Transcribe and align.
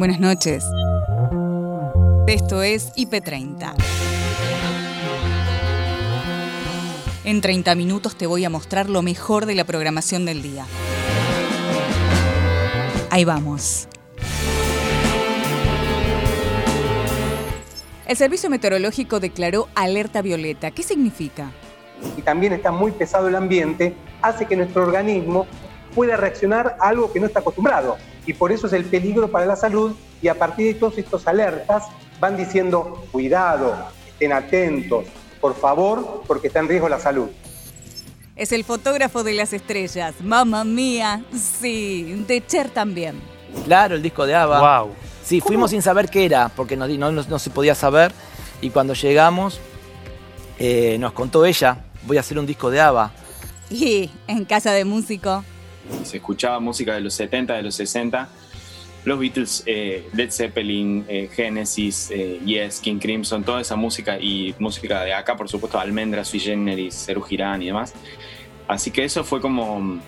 Buenas 0.00 0.18
noches. 0.18 0.64
Esto 2.26 2.62
es 2.62 2.90
IP30. 2.94 3.74
En 7.24 7.42
30 7.42 7.74
minutos 7.74 8.16
te 8.16 8.26
voy 8.26 8.46
a 8.46 8.48
mostrar 8.48 8.88
lo 8.88 9.02
mejor 9.02 9.44
de 9.44 9.54
la 9.54 9.64
programación 9.64 10.24
del 10.24 10.40
día. 10.40 10.64
Ahí 13.10 13.26
vamos. 13.26 13.88
El 18.06 18.16
Servicio 18.16 18.48
Meteorológico 18.48 19.20
declaró 19.20 19.68
alerta 19.74 20.22
violeta. 20.22 20.70
¿Qué 20.70 20.82
significa? 20.82 21.52
Y 22.16 22.22
también 22.22 22.54
está 22.54 22.72
muy 22.72 22.92
pesado 22.92 23.28
el 23.28 23.36
ambiente, 23.36 23.94
hace 24.22 24.46
que 24.46 24.56
nuestro 24.56 24.82
organismo 24.82 25.46
pueda 25.94 26.16
reaccionar 26.16 26.78
a 26.80 26.88
algo 26.88 27.12
que 27.12 27.20
no 27.20 27.26
está 27.26 27.40
acostumbrado. 27.40 27.98
Y 28.26 28.34
por 28.34 28.52
eso 28.52 28.66
es 28.66 28.72
el 28.72 28.84
peligro 28.84 29.30
para 29.30 29.46
la 29.46 29.56
salud 29.56 29.92
y 30.22 30.28
a 30.28 30.34
partir 30.34 30.74
de 30.74 30.74
todos 30.74 30.98
estos 30.98 31.26
alertas 31.26 31.84
van 32.20 32.36
diciendo, 32.36 33.04
cuidado, 33.10 33.74
estén 34.06 34.32
atentos, 34.32 35.06
por 35.40 35.54
favor, 35.54 36.22
porque 36.26 36.48
está 36.48 36.60
en 36.60 36.68
riesgo 36.68 36.88
la 36.88 37.00
salud. 37.00 37.28
Es 38.36 38.52
el 38.52 38.64
fotógrafo 38.64 39.22
de 39.22 39.34
las 39.34 39.52
estrellas, 39.52 40.14
mamá 40.22 40.64
mía, 40.64 41.24
sí, 41.32 42.24
de 42.26 42.44
Cher 42.46 42.70
también. 42.70 43.20
Claro, 43.64 43.96
el 43.96 44.02
disco 44.02 44.26
de 44.26 44.34
ABBA. 44.34 44.80
Wow. 44.82 44.90
Sí, 45.24 45.40
fuimos 45.40 45.70
sin 45.70 45.82
saber 45.82 46.08
qué 46.08 46.24
era, 46.24 46.48
porque 46.48 46.76
no, 46.76 46.86
no, 46.88 47.12
no 47.12 47.38
se 47.38 47.50
podía 47.50 47.74
saber. 47.74 48.12
Y 48.60 48.70
cuando 48.70 48.94
llegamos, 48.94 49.60
eh, 50.58 50.96
nos 50.98 51.12
contó 51.12 51.44
ella, 51.44 51.84
voy 52.06 52.16
a 52.16 52.20
hacer 52.20 52.38
un 52.38 52.46
disco 52.46 52.70
de 52.70 52.80
ABBA. 52.80 53.12
Y 53.70 54.10
en 54.26 54.44
casa 54.44 54.72
de 54.72 54.84
músico. 54.84 55.44
Se 56.04 56.18
escuchaba 56.18 56.60
música 56.60 56.94
de 56.94 57.00
los 57.00 57.14
70, 57.14 57.54
de 57.54 57.62
los 57.62 57.74
60. 57.74 58.28
Los 59.04 59.18
Beatles, 59.18 59.62
eh, 59.64 60.08
Led 60.12 60.30
Zeppelin, 60.30 61.06
eh, 61.08 61.30
Genesis, 61.34 62.10
eh, 62.10 62.38
Yes, 62.44 62.80
King 62.80 62.98
Crimson, 62.98 63.42
toda 63.44 63.62
esa 63.62 63.74
música 63.74 64.18
y 64.18 64.54
música 64.58 65.02
de 65.04 65.14
acá, 65.14 65.36
por 65.36 65.48
supuesto, 65.48 65.80
Almendra, 65.80 66.22
Sui 66.24 66.38
Generis, 66.38 67.06
Ceru 67.06 67.22
Girán 67.22 67.62
y 67.62 67.66
demás. 67.66 67.94
Así 68.68 68.90
que 68.90 69.04
eso 69.04 69.24
fue 69.24 69.40
como, 69.40 69.98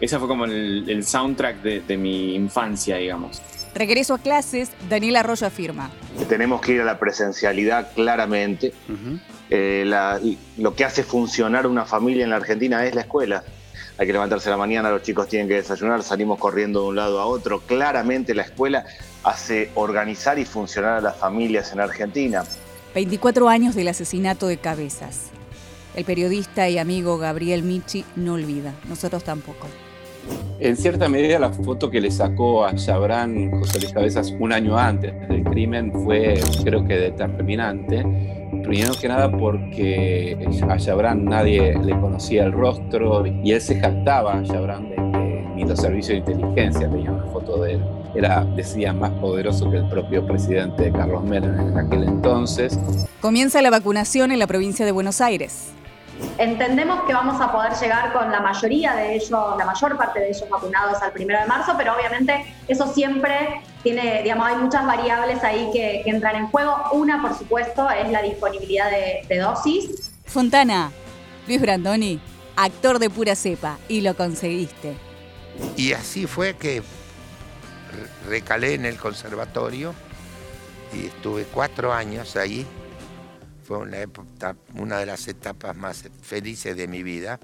ese 0.00 0.18
fue 0.20 0.28
como 0.28 0.44
el, 0.44 0.84
el 0.88 1.04
soundtrack 1.04 1.62
de, 1.62 1.80
de 1.80 1.96
mi 1.96 2.36
infancia, 2.36 2.96
digamos. 2.96 3.42
Regreso 3.74 4.14
a 4.14 4.18
clases, 4.18 4.70
Daniel 4.88 5.16
Arroyo 5.16 5.46
afirma. 5.46 5.90
Tenemos 6.28 6.60
que 6.60 6.72
ir 6.74 6.80
a 6.82 6.84
la 6.84 6.98
presencialidad 7.00 7.92
claramente. 7.94 8.72
Ujú. 8.88 9.18
Eh, 9.50 9.82
la- 9.86 10.20
lo 10.58 10.74
que 10.76 10.84
hace 10.84 11.02
funcionar 11.02 11.66
una 11.66 11.86
familia 11.86 12.22
en 12.24 12.30
la 12.30 12.36
Argentina 12.36 12.86
es 12.86 12.94
la 12.94 13.00
escuela. 13.00 13.42
Hay 13.98 14.06
que 14.06 14.12
levantarse 14.12 14.48
a 14.48 14.52
la 14.52 14.56
mañana, 14.56 14.90
los 14.90 15.02
chicos 15.02 15.28
tienen 15.28 15.48
que 15.48 15.54
desayunar, 15.54 16.02
salimos 16.02 16.38
corriendo 16.38 16.82
de 16.82 16.88
un 16.88 16.96
lado 16.96 17.20
a 17.20 17.26
otro. 17.26 17.60
Claramente 17.60 18.34
la 18.34 18.42
escuela 18.42 18.84
hace 19.22 19.70
organizar 19.74 20.38
y 20.38 20.44
funcionar 20.44 20.98
a 20.98 21.00
las 21.00 21.16
familias 21.16 21.72
en 21.72 21.80
Argentina. 21.80 22.44
24 22.94 23.48
años 23.48 23.74
del 23.74 23.88
asesinato 23.88 24.46
de 24.46 24.56
Cabezas. 24.56 25.30
El 25.94 26.04
periodista 26.04 26.68
y 26.68 26.78
amigo 26.78 27.18
Gabriel 27.18 27.62
Michi 27.62 28.04
no 28.16 28.34
olvida, 28.34 28.74
nosotros 28.88 29.24
tampoco. 29.24 29.66
En 30.58 30.76
cierta 30.76 31.08
medida, 31.08 31.38
la 31.38 31.50
foto 31.50 31.90
que 31.90 32.00
le 32.00 32.10
sacó 32.10 32.64
a 32.64 32.74
Chabrán 32.74 33.50
José 33.50 33.80
Luis 33.80 33.92
Cabezas 33.92 34.32
un 34.38 34.52
año 34.52 34.78
antes 34.78 35.12
del 35.28 35.42
crimen 35.42 35.92
fue, 35.92 36.40
creo 36.64 36.86
que, 36.86 36.94
determinante. 36.94 38.41
Primero 38.62 38.94
que 38.94 39.08
nada 39.08 39.30
porque 39.30 40.38
a 40.68 40.76
Chabrán 40.76 41.24
nadie 41.24 41.78
le 41.78 41.98
conocía 42.00 42.44
el 42.44 42.52
rostro 42.52 43.24
y 43.26 43.52
él 43.52 43.60
se 43.60 43.78
jactaba, 43.78 44.38
a 44.38 44.42
Chabrán, 44.42 44.88
de 44.88 44.96
que 44.96 45.46
ni 45.54 45.64
los 45.64 45.80
servicios 45.80 46.24
de 46.24 46.32
inteligencia 46.32 46.88
tenían 46.88 47.14
una 47.14 47.26
foto 47.26 47.62
de 47.62 47.74
él. 47.74 47.84
Era, 48.14 48.44
decía, 48.56 48.92
más 48.92 49.10
poderoso 49.12 49.70
que 49.70 49.78
el 49.78 49.88
propio 49.88 50.26
presidente 50.26 50.92
Carlos 50.92 51.24
Menem 51.24 51.58
en 51.58 51.78
aquel 51.78 52.04
entonces. 52.04 52.78
Comienza 53.20 53.62
la 53.62 53.70
vacunación 53.70 54.32
en 54.32 54.38
la 54.38 54.46
provincia 54.46 54.84
de 54.84 54.92
Buenos 54.92 55.20
Aires. 55.20 55.72
Entendemos 56.38 57.04
que 57.04 57.12
vamos 57.12 57.40
a 57.40 57.52
poder 57.52 57.72
llegar 57.74 58.12
con 58.12 58.30
la 58.30 58.40
mayoría 58.40 58.94
de 58.94 59.14
ellos, 59.16 59.30
la 59.30 59.64
mayor 59.64 59.96
parte 59.96 60.20
de 60.20 60.28
ellos 60.30 60.48
vacunados 60.48 61.00
al 61.02 61.12
primero 61.12 61.40
de 61.40 61.46
marzo, 61.46 61.74
pero 61.76 61.94
obviamente 61.94 62.54
eso 62.68 62.92
siempre 62.92 63.60
tiene, 63.82 64.22
digamos, 64.22 64.46
hay 64.46 64.56
muchas 64.56 64.86
variables 64.86 65.42
ahí 65.44 65.68
que, 65.72 66.02
que 66.04 66.10
entran 66.10 66.36
en 66.36 66.46
juego. 66.48 66.76
Una, 66.92 67.20
por 67.20 67.36
supuesto, 67.36 67.88
es 67.90 68.10
la 68.10 68.22
disponibilidad 68.22 68.90
de, 68.90 69.26
de 69.28 69.38
dosis. 69.38 70.12
Fontana, 70.26 70.90
Luis 71.46 71.60
Brandoni, 71.60 72.20
actor 72.56 72.98
de 72.98 73.10
pura 73.10 73.34
cepa, 73.34 73.78
y 73.88 74.00
lo 74.00 74.16
conseguiste. 74.16 74.96
Y 75.76 75.92
así 75.92 76.26
fue 76.26 76.56
que 76.56 76.80
re- 76.80 78.28
recalé 78.30 78.74
en 78.74 78.86
el 78.86 78.96
conservatorio 78.96 79.94
y 80.94 81.06
estuve 81.06 81.44
cuatro 81.44 81.92
años 81.92 82.36
ahí. 82.36 82.66
Fue 83.62 83.78
una, 83.78 83.98
época- 84.00 84.56
una 84.74 84.98
de 84.98 85.06
las 85.06 85.28
etapas 85.28 85.76
más 85.76 86.04
felices 86.22 86.76
de 86.76 86.88
mi 86.88 87.02
vida. 87.02 87.38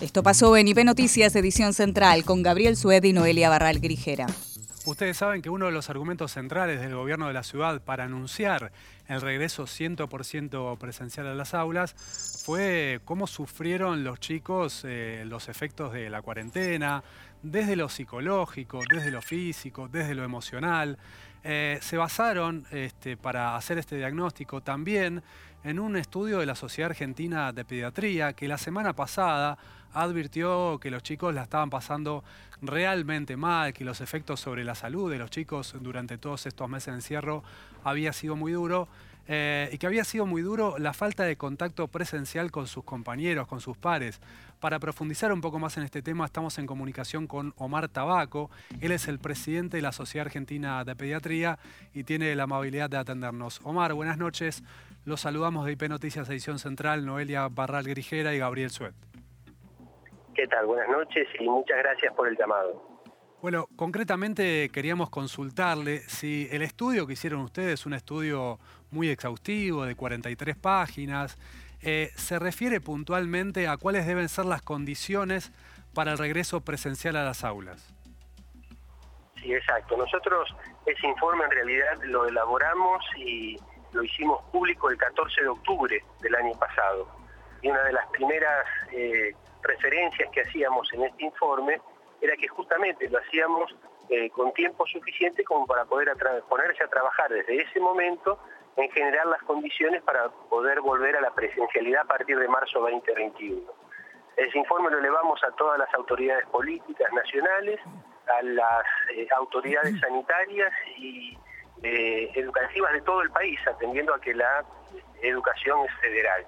Esto 0.00 0.22
pasó 0.22 0.56
en 0.56 0.66
IP 0.66 0.82
Noticias, 0.84 1.36
edición 1.36 1.74
central, 1.74 2.24
con 2.24 2.42
Gabriel 2.42 2.76
Sued 2.76 3.04
y 3.04 3.12
Noelia 3.12 3.50
Barral 3.50 3.80
Grijera. 3.80 4.26
Ustedes 4.86 5.18
saben 5.18 5.42
que 5.42 5.50
uno 5.50 5.66
de 5.66 5.72
los 5.72 5.90
argumentos 5.90 6.32
centrales 6.32 6.80
del 6.80 6.94
gobierno 6.94 7.26
de 7.28 7.34
la 7.34 7.42
ciudad 7.42 7.82
para 7.82 8.04
anunciar 8.04 8.72
el 9.08 9.20
regreso 9.20 9.64
100% 9.66 10.78
presencial 10.78 11.26
a 11.26 11.34
las 11.34 11.52
aulas 11.52 11.94
fue 12.46 13.00
cómo 13.04 13.26
sufrieron 13.26 14.04
los 14.04 14.20
chicos 14.20 14.82
eh, 14.84 15.24
los 15.26 15.50
efectos 15.50 15.92
de 15.92 16.08
la 16.08 16.22
cuarentena, 16.22 17.04
desde 17.42 17.76
lo 17.76 17.88
psicológico, 17.88 18.80
desde 18.92 19.10
lo 19.10 19.22
físico, 19.22 19.88
desde 19.88 20.14
lo 20.14 20.24
emocional. 20.24 20.98
Eh, 21.42 21.78
se 21.80 21.96
basaron 21.96 22.66
este, 22.70 23.16
para 23.16 23.56
hacer 23.56 23.78
este 23.78 23.96
diagnóstico 23.96 24.60
también 24.60 25.22
en 25.64 25.78
un 25.78 25.96
estudio 25.96 26.38
de 26.38 26.46
la 26.46 26.54
Sociedad 26.54 26.90
Argentina 26.90 27.52
de 27.52 27.64
Pediatría 27.64 28.34
que 28.34 28.48
la 28.48 28.58
semana 28.58 28.92
pasada 28.94 29.58
advirtió 29.92 30.78
que 30.78 30.90
los 30.90 31.02
chicos 31.02 31.34
la 31.34 31.42
estaban 31.42 31.70
pasando 31.70 32.24
realmente 32.62 33.36
mal, 33.36 33.72
que 33.72 33.84
los 33.84 34.00
efectos 34.00 34.40
sobre 34.40 34.64
la 34.64 34.74
salud 34.74 35.10
de 35.10 35.18
los 35.18 35.30
chicos 35.30 35.74
durante 35.80 36.18
todos 36.18 36.46
estos 36.46 36.68
meses 36.68 36.88
de 36.88 36.98
encierro 36.98 37.42
había 37.84 38.12
sido 38.12 38.36
muy 38.36 38.52
duro 38.52 38.88
eh, 39.32 39.68
y 39.70 39.78
que 39.78 39.86
había 39.86 40.02
sido 40.02 40.26
muy 40.26 40.42
duro 40.42 40.74
la 40.78 40.92
falta 40.92 41.22
de 41.22 41.36
contacto 41.36 41.86
presencial 41.86 42.50
con 42.50 42.66
sus 42.66 42.82
compañeros, 42.82 43.46
con 43.46 43.60
sus 43.60 43.78
pares. 43.78 44.20
Para 44.58 44.80
profundizar 44.80 45.32
un 45.32 45.40
poco 45.40 45.60
más 45.60 45.76
en 45.76 45.84
este 45.84 46.02
tema, 46.02 46.24
estamos 46.24 46.58
en 46.58 46.66
comunicación 46.66 47.28
con 47.28 47.54
Omar 47.56 47.88
Tabaco. 47.88 48.50
Él 48.80 48.90
es 48.90 49.06
el 49.06 49.20
presidente 49.20 49.76
de 49.76 49.82
la 49.84 49.92
Sociedad 49.92 50.26
Argentina 50.26 50.82
de 50.82 50.96
Pediatría 50.96 51.60
y 51.94 52.02
tiene 52.02 52.34
la 52.34 52.42
amabilidad 52.42 52.90
de 52.90 52.96
atendernos. 52.96 53.60
Omar, 53.62 53.94
buenas 53.94 54.18
noches. 54.18 54.64
Los 55.04 55.20
saludamos 55.20 55.64
de 55.64 55.72
IP 55.72 55.82
Noticias 55.88 56.28
Edición 56.28 56.58
Central, 56.58 57.06
Noelia 57.06 57.46
Barral 57.46 57.84
Grijera 57.84 58.34
y 58.34 58.38
Gabriel 58.40 58.70
Suet. 58.70 58.94
¿Qué 60.34 60.48
tal? 60.48 60.66
Buenas 60.66 60.88
noches 60.88 61.28
y 61.38 61.44
muchas 61.44 61.78
gracias 61.78 62.12
por 62.14 62.26
el 62.26 62.36
llamado. 62.36 62.99
Bueno, 63.42 63.68
concretamente 63.74 64.68
queríamos 64.70 65.08
consultarle 65.08 66.00
si 66.00 66.46
el 66.52 66.60
estudio 66.60 67.06
que 67.06 67.14
hicieron 67.14 67.40
ustedes, 67.40 67.86
un 67.86 67.94
estudio 67.94 68.58
muy 68.90 69.08
exhaustivo 69.08 69.86
de 69.86 69.96
43 69.96 70.56
páginas, 70.58 71.38
eh, 71.80 72.10
se 72.16 72.38
refiere 72.38 72.82
puntualmente 72.82 73.66
a 73.66 73.78
cuáles 73.78 74.06
deben 74.06 74.28
ser 74.28 74.44
las 74.44 74.60
condiciones 74.60 75.52
para 75.94 76.12
el 76.12 76.18
regreso 76.18 76.60
presencial 76.60 77.16
a 77.16 77.24
las 77.24 77.42
aulas. 77.42 77.94
Sí, 79.36 79.54
exacto. 79.54 79.96
Nosotros 79.96 80.54
ese 80.84 81.06
informe 81.06 81.44
en 81.44 81.50
realidad 81.50 81.98
lo 82.02 82.26
elaboramos 82.26 83.02
y 83.16 83.56
lo 83.92 84.04
hicimos 84.04 84.44
público 84.52 84.90
el 84.90 84.98
14 84.98 85.40
de 85.40 85.48
octubre 85.48 86.04
del 86.20 86.34
año 86.34 86.52
pasado. 86.58 87.08
Y 87.62 87.70
una 87.70 87.82
de 87.84 87.92
las 87.94 88.06
primeras 88.08 88.66
eh, 88.92 89.34
referencias 89.62 90.28
que 90.30 90.42
hacíamos 90.42 90.92
en 90.92 91.04
este 91.04 91.24
informe 91.24 91.80
era 92.20 92.36
que 92.36 92.48
justamente 92.48 93.08
lo 93.08 93.18
hacíamos 93.18 93.74
eh, 94.08 94.30
con 94.30 94.52
tiempo 94.52 94.86
suficiente 94.86 95.44
como 95.44 95.66
para 95.66 95.84
poder 95.84 96.12
ponerse 96.48 96.84
a 96.84 96.88
trabajar 96.88 97.30
desde 97.30 97.62
ese 97.62 97.80
momento 97.80 98.38
en 98.76 98.90
generar 98.90 99.26
las 99.26 99.42
condiciones 99.42 100.02
para 100.02 100.28
poder 100.48 100.80
volver 100.80 101.16
a 101.16 101.20
la 101.20 101.30
presencialidad 101.30 102.02
a 102.02 102.06
partir 102.06 102.38
de 102.38 102.48
marzo 102.48 102.80
2021. 102.80 103.60
Ese 104.36 104.58
informe 104.58 104.90
lo 104.90 104.98
elevamos 104.98 105.42
a 105.44 105.50
todas 105.52 105.78
las 105.78 105.92
autoridades 105.94 106.46
políticas 106.46 107.12
nacionales, 107.12 107.80
a 108.26 108.42
las 108.42 108.84
eh, 109.14 109.26
autoridades 109.36 109.98
sanitarias 110.00 110.72
y 110.96 111.36
eh, 111.82 112.30
educativas 112.34 112.92
de 112.92 113.00
todo 113.02 113.22
el 113.22 113.30
país, 113.30 113.58
atendiendo 113.66 114.14
a 114.14 114.20
que 114.20 114.34
la 114.34 114.64
educación 115.22 115.84
es 115.84 115.94
federal. 116.00 116.46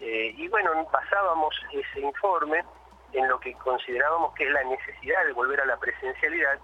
Eh, 0.00 0.34
y 0.36 0.48
bueno, 0.48 0.70
basábamos 0.90 1.54
ese 1.72 2.00
informe 2.00 2.64
en 3.12 3.28
lo 3.28 3.38
que 3.40 3.54
considerábamos 3.54 4.34
que 4.34 4.44
es 4.44 4.50
la 4.50 4.64
necesidad 4.64 5.24
de 5.26 5.32
volver 5.32 5.60
a 5.60 5.66
la 5.66 5.76
presencialidad, 5.78 6.58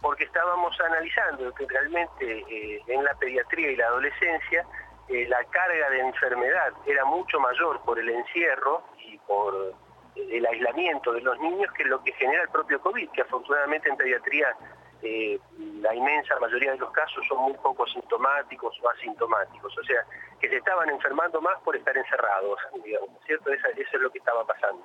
porque 0.00 0.24
estábamos 0.24 0.78
analizando 0.80 1.52
que 1.54 1.66
realmente 1.66 2.44
eh, 2.48 2.82
en 2.86 3.04
la 3.04 3.14
pediatría 3.14 3.70
y 3.70 3.76
la 3.76 3.86
adolescencia 3.86 4.66
eh, 5.08 5.26
la 5.28 5.42
carga 5.44 5.90
de 5.90 6.00
enfermedad 6.00 6.72
era 6.84 7.04
mucho 7.04 7.38
mayor 7.38 7.80
por 7.82 7.98
el 7.98 8.08
encierro 8.08 8.82
y 8.98 9.16
por 9.18 9.74
el 10.16 10.46
aislamiento 10.46 11.12
de 11.12 11.20
los 11.20 11.38
niños 11.38 11.70
que 11.72 11.84
lo 11.84 12.02
que 12.02 12.12
genera 12.12 12.42
el 12.42 12.48
propio 12.48 12.80
COVID, 12.80 13.10
que 13.10 13.22
afortunadamente 13.22 13.88
en 13.88 13.96
pediatría 13.96 14.56
eh, 15.02 15.38
la 15.80 15.94
inmensa 15.94 16.38
mayoría 16.40 16.72
de 16.72 16.78
los 16.78 16.90
casos 16.90 17.24
son 17.28 17.38
muy 17.42 17.54
poco 17.54 17.86
sintomáticos 17.86 18.76
o 18.82 18.90
asintomáticos, 18.90 19.76
o 19.78 19.84
sea, 19.84 20.04
que 20.40 20.48
se 20.48 20.56
estaban 20.56 20.88
enfermando 20.88 21.40
más 21.40 21.60
por 21.62 21.76
estar 21.76 21.96
encerrados, 21.96 22.58
digamos, 22.82 23.10
¿cierto? 23.26 23.52
Eso 23.52 23.68
es 23.76 24.00
lo 24.00 24.10
que 24.10 24.18
estaba 24.18 24.44
pasando. 24.44 24.82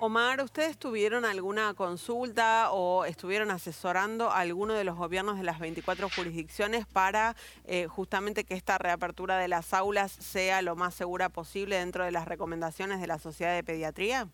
Omar, 0.00 0.40
¿ustedes 0.42 0.76
tuvieron 0.76 1.24
alguna 1.24 1.72
consulta 1.74 2.72
o 2.72 3.04
estuvieron 3.04 3.50
asesorando 3.50 4.30
a 4.30 4.40
alguno 4.40 4.74
de 4.74 4.84
los 4.84 4.96
gobiernos 4.96 5.38
de 5.38 5.44
las 5.44 5.60
24 5.60 6.08
jurisdicciones 6.14 6.84
para 6.86 7.34
eh, 7.64 7.86
justamente 7.86 8.44
que 8.44 8.54
esta 8.54 8.76
reapertura 8.76 9.38
de 9.38 9.46
las 9.48 9.72
aulas 9.72 10.10
sea 10.10 10.62
lo 10.62 10.74
más 10.74 10.94
segura 10.94 11.28
posible 11.28 11.76
dentro 11.76 12.04
de 12.04 12.10
las 12.10 12.26
recomendaciones 12.26 13.00
de 13.00 13.06
la 13.06 13.18
Sociedad 13.18 13.54
de 13.54 13.62
Pediatría? 13.62 14.26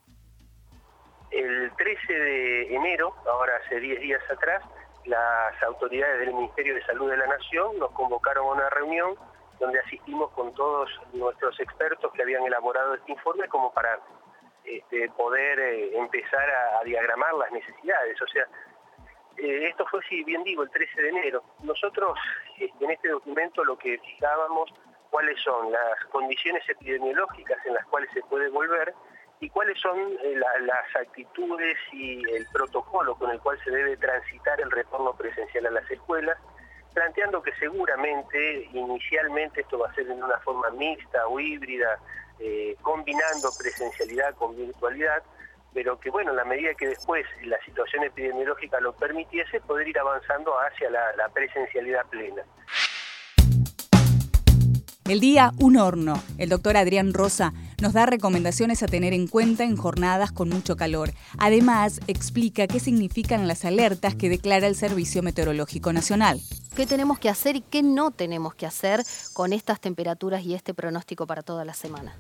El 1.31 1.71
13 1.77 2.13
de 2.13 2.75
enero, 2.75 3.15
ahora 3.31 3.53
hace 3.65 3.79
10 3.79 4.01
días 4.01 4.23
atrás, 4.31 4.65
las 5.05 5.63
autoridades 5.63 6.21
del 6.21 6.35
Ministerio 6.35 6.75
de 6.75 6.85
Salud 6.87 7.11
de 7.11 7.19
la 7.19 7.27
Nación 7.27 7.79
nos 7.79 7.91
convocaron 7.93 8.47
a 8.47 8.53
una 8.53 8.71
reunión 8.71 9.15
donde 9.61 9.79
asistimos 9.79 10.31
con 10.33 10.55
todos 10.55 10.89
nuestros 11.13 11.61
expertos 11.61 12.11
que 12.15 12.23
habían 12.23 12.45
elaborado 12.45 12.95
este 12.95 13.13
informe 13.13 13.47
como 13.49 13.73
para 13.73 14.01
este, 14.65 15.09
poder 15.11 15.59
eh, 15.59 15.97
empezar 15.97 16.49
a, 16.51 16.85
diagramar 16.85 17.35
las 17.35 17.53
necesidades. 17.53 18.21
O 18.23 18.27
sea, 18.29 18.47
eh, 19.37 19.69
esto 19.69 19.87
fue, 19.91 20.01
si 20.09 20.25
bien 20.25 20.43
digo, 20.45 20.63
el 20.63 20.71
13 20.71 21.03
de 21.03 21.09
enero. 21.09 21.43
Nosotros 21.63 22.19
este, 22.59 22.85
en 22.85 22.91
este 22.91 23.09
documento 23.09 23.65
lo 23.65 23.77
que 23.79 23.99
fijábamos 23.99 24.73
cuáles 25.11 25.41
son 25.43 25.73
las 25.73 26.05
condiciones 26.11 26.67
epidemiológicas 26.69 27.59
en 27.67 27.75
las 27.75 27.85
cuales 27.87 28.11
se 28.15 28.23
puede 28.23 28.49
volver 28.49 28.95
y 29.41 29.49
cuáles 29.49 29.79
son 29.81 29.99
eh, 29.99 30.35
las 30.37 30.97
actitudes 30.97 31.77
y 31.93 32.23
el 32.31 32.47
protocolo 32.53 33.17
con 33.17 33.31
el 33.31 33.41
cual 33.41 33.59
se 33.65 33.71
debe 33.71 33.97
transitar 33.97 34.61
el 34.61 34.71
retorno 34.71 35.15
presencial 35.15 35.67
a 35.67 35.71
las 35.71 35.91
escuelas, 35.91 36.39
planteando 36.93 37.43
que 37.43 37.53
seguramente 37.55 38.69
inicialmente 38.73 39.63
esto 39.63 39.79
va 39.79 39.89
a 39.89 39.95
ser 39.95 40.11
en 40.11 40.23
una 40.23 40.39
forma 40.41 40.71
mixta 40.71 41.27
o 41.27 41.41
híbrida, 41.41 41.99
eh, 42.41 42.77
combinando 42.83 43.51
presencialidad 43.57 44.35
con 44.35 44.57
virtualidad, 44.57 45.23
pero 45.73 46.01
que 46.01 46.11
bueno, 46.11 46.31
en 46.31 46.37
la 46.37 46.45
medida 46.45 46.75
que 46.75 46.89
después 46.89 47.25
la 47.45 47.61
situación 47.65 48.05
epidemiológica 48.05 48.81
lo 48.81 48.93
permitiese, 48.93 49.61
poder 49.61 49.89
ir 49.89 49.99
avanzando 49.99 50.53
hacia 50.59 50.91
la 50.91 51.29
presencialidad 51.33 52.07
plena. 52.07 52.43
El 55.11 55.19
día 55.19 55.51
Un 55.59 55.77
Horno. 55.77 56.23
El 56.39 56.51
doctor 56.51 56.77
Adrián 56.77 57.13
Rosa 57.13 57.53
nos 57.83 57.95
da 57.95 58.07
recomendaciones 58.07 58.85
a 58.85 58.87
tener 58.87 59.13
en 59.13 59.27
cuenta 59.27 59.65
en 59.65 59.77
jornadas 59.77 60.31
con 60.31 60.49
mucho 60.49 60.77
calor. 60.77 61.11
Además, 61.37 62.01
explica 62.07 62.69
qué 62.69 62.79
significan 62.79 63.49
las 63.49 63.65
alertas 63.65 64.15
que 64.15 64.29
declara 64.29 64.69
el 64.69 64.77
Servicio 64.77 65.25
Meteorológico 65.25 65.93
Nacional. 65.93 66.41
¿Qué 66.77 66.87
tenemos 66.87 67.19
que 67.19 67.29
hacer 67.29 67.57
y 67.57 67.61
qué 67.61 67.83
no 67.83 68.13
tenemos 68.13 68.55
que 68.55 68.67
hacer 68.67 69.03
con 69.33 69.53
estas 69.53 69.81
temperaturas 69.81 70.45
y 70.45 70.55
este 70.55 70.75
pronóstico 70.75 71.27
para 71.27 71.43
toda 71.43 71.65
la 71.65 71.75
semana? 71.75 72.15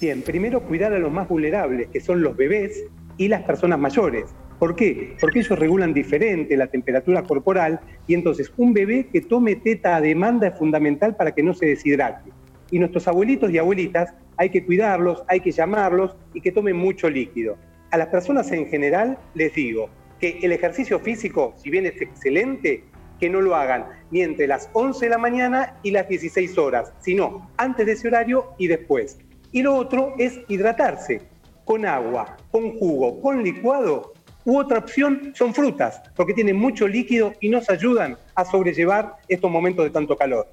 Bien, 0.00 0.20
primero 0.22 0.64
cuidar 0.64 0.92
a 0.92 0.98
los 0.98 1.12
más 1.12 1.28
vulnerables, 1.28 1.90
que 1.90 2.00
son 2.00 2.22
los 2.22 2.36
bebés 2.36 2.86
y 3.18 3.28
las 3.28 3.44
personas 3.44 3.78
mayores. 3.78 4.24
¿Por 4.62 4.76
qué? 4.76 5.16
Porque 5.20 5.40
ellos 5.40 5.58
regulan 5.58 5.92
diferente 5.92 6.56
la 6.56 6.68
temperatura 6.68 7.24
corporal 7.24 7.80
y 8.06 8.14
entonces 8.14 8.52
un 8.56 8.72
bebé 8.72 9.08
que 9.12 9.20
tome 9.20 9.56
teta 9.56 9.96
a 9.96 10.00
demanda 10.00 10.46
es 10.46 10.56
fundamental 10.56 11.16
para 11.16 11.32
que 11.32 11.42
no 11.42 11.52
se 11.52 11.66
deshidrate. 11.66 12.30
Y 12.70 12.78
nuestros 12.78 13.08
abuelitos 13.08 13.50
y 13.50 13.58
abuelitas 13.58 14.14
hay 14.36 14.50
que 14.50 14.64
cuidarlos, 14.64 15.24
hay 15.26 15.40
que 15.40 15.50
llamarlos 15.50 16.14
y 16.32 16.40
que 16.40 16.52
tomen 16.52 16.76
mucho 16.76 17.10
líquido. 17.10 17.56
A 17.90 17.98
las 17.98 18.06
personas 18.06 18.52
en 18.52 18.68
general 18.68 19.18
les 19.34 19.52
digo 19.52 19.90
que 20.20 20.38
el 20.42 20.52
ejercicio 20.52 21.00
físico, 21.00 21.54
si 21.56 21.68
bien 21.68 21.84
es 21.84 22.00
excelente, 22.00 22.84
que 23.18 23.28
no 23.28 23.40
lo 23.40 23.56
hagan 23.56 23.86
ni 24.12 24.22
entre 24.22 24.46
las 24.46 24.70
11 24.74 25.06
de 25.06 25.10
la 25.10 25.18
mañana 25.18 25.80
y 25.82 25.90
las 25.90 26.08
16 26.08 26.56
horas, 26.56 26.92
sino 27.00 27.50
antes 27.56 27.84
de 27.84 27.94
ese 27.94 28.06
horario 28.06 28.54
y 28.58 28.68
después. 28.68 29.18
Y 29.50 29.62
lo 29.62 29.74
otro 29.74 30.14
es 30.18 30.38
hidratarse 30.46 31.20
con 31.64 31.84
agua, 31.84 32.36
con 32.52 32.78
jugo, 32.78 33.20
con 33.20 33.42
licuado 33.42 34.12
U 34.44 34.58
otra 34.58 34.78
opción 34.78 35.32
son 35.36 35.54
frutas, 35.54 36.02
porque 36.16 36.34
tienen 36.34 36.56
mucho 36.56 36.88
líquido 36.88 37.32
y 37.40 37.48
nos 37.48 37.70
ayudan 37.70 38.16
a 38.34 38.44
sobrellevar 38.44 39.16
estos 39.28 39.50
momentos 39.50 39.84
de 39.84 39.90
tanto 39.90 40.16
calor. 40.16 40.48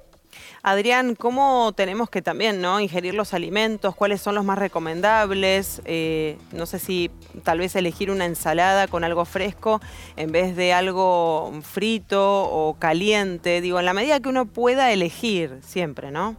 Adrián, 0.62 1.14
¿cómo 1.14 1.72
tenemos 1.72 2.10
que 2.10 2.22
también 2.22 2.60
¿no? 2.60 2.80
ingerir 2.80 3.14
los 3.14 3.32
alimentos? 3.32 3.94
¿Cuáles 3.96 4.20
son 4.20 4.34
los 4.34 4.44
más 4.44 4.58
recomendables? 4.58 5.80
Eh, 5.86 6.36
no 6.52 6.66
sé 6.66 6.78
si 6.78 7.10
tal 7.42 7.58
vez 7.58 7.74
elegir 7.76 8.10
una 8.10 8.26
ensalada 8.26 8.86
con 8.86 9.02
algo 9.02 9.24
fresco 9.24 9.80
en 10.16 10.32
vez 10.32 10.54
de 10.56 10.72
algo 10.72 11.50
frito 11.62 12.42
o 12.42 12.74
caliente. 12.74 13.60
Digo, 13.60 13.80
en 13.80 13.86
la 13.86 13.94
medida 13.94 14.20
que 14.20 14.28
uno 14.28 14.46
pueda 14.46 14.92
elegir 14.92 15.58
siempre, 15.62 16.10
¿no? 16.10 16.36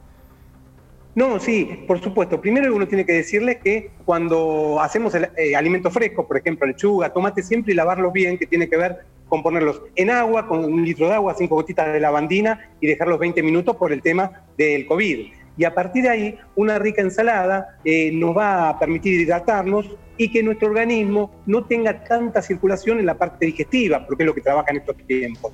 No, 1.13 1.39
sí, 1.39 1.83
por 1.87 2.01
supuesto. 2.01 2.39
Primero 2.39 2.73
uno 2.73 2.87
tiene 2.87 3.05
que 3.05 3.13
decirle 3.13 3.59
que 3.59 3.91
cuando 4.05 4.79
hacemos 4.79 5.13
el, 5.15 5.29
eh, 5.37 5.55
alimento 5.55 5.91
fresco, 5.91 6.25
por 6.25 6.37
ejemplo 6.37 6.65
lechuga, 6.65 7.11
tomate, 7.11 7.43
siempre 7.43 7.73
y 7.73 7.75
lavarlos 7.75 8.13
bien, 8.13 8.37
que 8.37 8.47
tiene 8.47 8.69
que 8.69 8.77
ver 8.77 8.99
con 9.27 9.43
ponerlos 9.43 9.81
en 9.95 10.09
agua, 10.09 10.47
con 10.47 10.63
un 10.63 10.83
litro 10.83 11.07
de 11.07 11.15
agua, 11.15 11.35
cinco 11.37 11.55
gotitas 11.55 11.91
de 11.91 11.99
lavandina 11.99 12.71
y 12.79 12.87
dejarlos 12.87 13.19
20 13.19 13.43
minutos 13.43 13.75
por 13.75 13.91
el 13.91 14.01
tema 14.01 14.43
del 14.57 14.85
COVID. 14.85 15.27
Y 15.57 15.63
a 15.65 15.73
partir 15.73 16.03
de 16.03 16.09
ahí, 16.09 16.39
una 16.55 16.79
rica 16.79 17.01
ensalada 17.01 17.77
eh, 17.83 18.11
nos 18.13 18.35
va 18.35 18.69
a 18.69 18.79
permitir 18.79 19.19
hidratarnos 19.19 19.97
y 20.17 20.31
que 20.31 20.43
nuestro 20.43 20.69
organismo 20.69 21.31
no 21.45 21.65
tenga 21.65 22.03
tanta 22.03 22.41
circulación 22.41 22.99
en 22.99 23.05
la 23.05 23.15
parte 23.15 23.45
digestiva, 23.45 24.05
porque 24.05 24.23
es 24.23 24.27
lo 24.27 24.33
que 24.33 24.41
trabaja 24.41 24.71
en 24.71 24.77
estos 24.77 24.95
tiempos. 25.07 25.51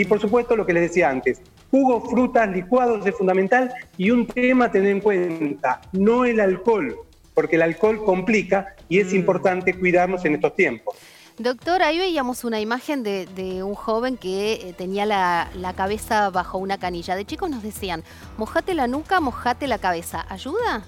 Y 0.00 0.06
por 0.06 0.18
supuesto, 0.18 0.56
lo 0.56 0.64
que 0.64 0.72
les 0.72 0.84
decía 0.84 1.10
antes, 1.10 1.42
jugos, 1.70 2.08
frutas, 2.08 2.48
licuados 2.48 3.04
es 3.04 3.14
fundamental 3.14 3.70
y 3.98 4.10
un 4.10 4.26
tema 4.26 4.64
a 4.64 4.72
tener 4.72 4.92
en 4.92 5.00
cuenta, 5.02 5.82
no 5.92 6.24
el 6.24 6.40
alcohol, 6.40 6.96
porque 7.34 7.56
el 7.56 7.62
alcohol 7.62 8.02
complica 8.02 8.74
y 8.88 8.98
es 8.98 9.12
mm. 9.12 9.16
importante 9.16 9.78
cuidarnos 9.78 10.24
en 10.24 10.36
estos 10.36 10.56
tiempos. 10.56 10.96
Doctor, 11.36 11.82
ahí 11.82 11.98
veíamos 11.98 12.44
una 12.44 12.60
imagen 12.60 13.02
de, 13.02 13.62
un 13.62 13.74
joven 13.74 14.16
que 14.16 14.54
eh, 14.54 14.72
tenía 14.72 15.04
la, 15.04 15.50
la, 15.54 15.74
cabeza 15.74 16.30
bajo 16.30 16.56
una 16.56 16.78
canilla. 16.78 17.14
De 17.14 17.26
chicos 17.26 17.50
nos 17.50 17.62
decían, 17.62 18.02
mojate 18.38 18.72
la 18.72 18.86
nuca, 18.86 19.20
mojate 19.20 19.68
la 19.68 19.76
cabeza. 19.76 20.24
¿Ayuda? 20.30 20.82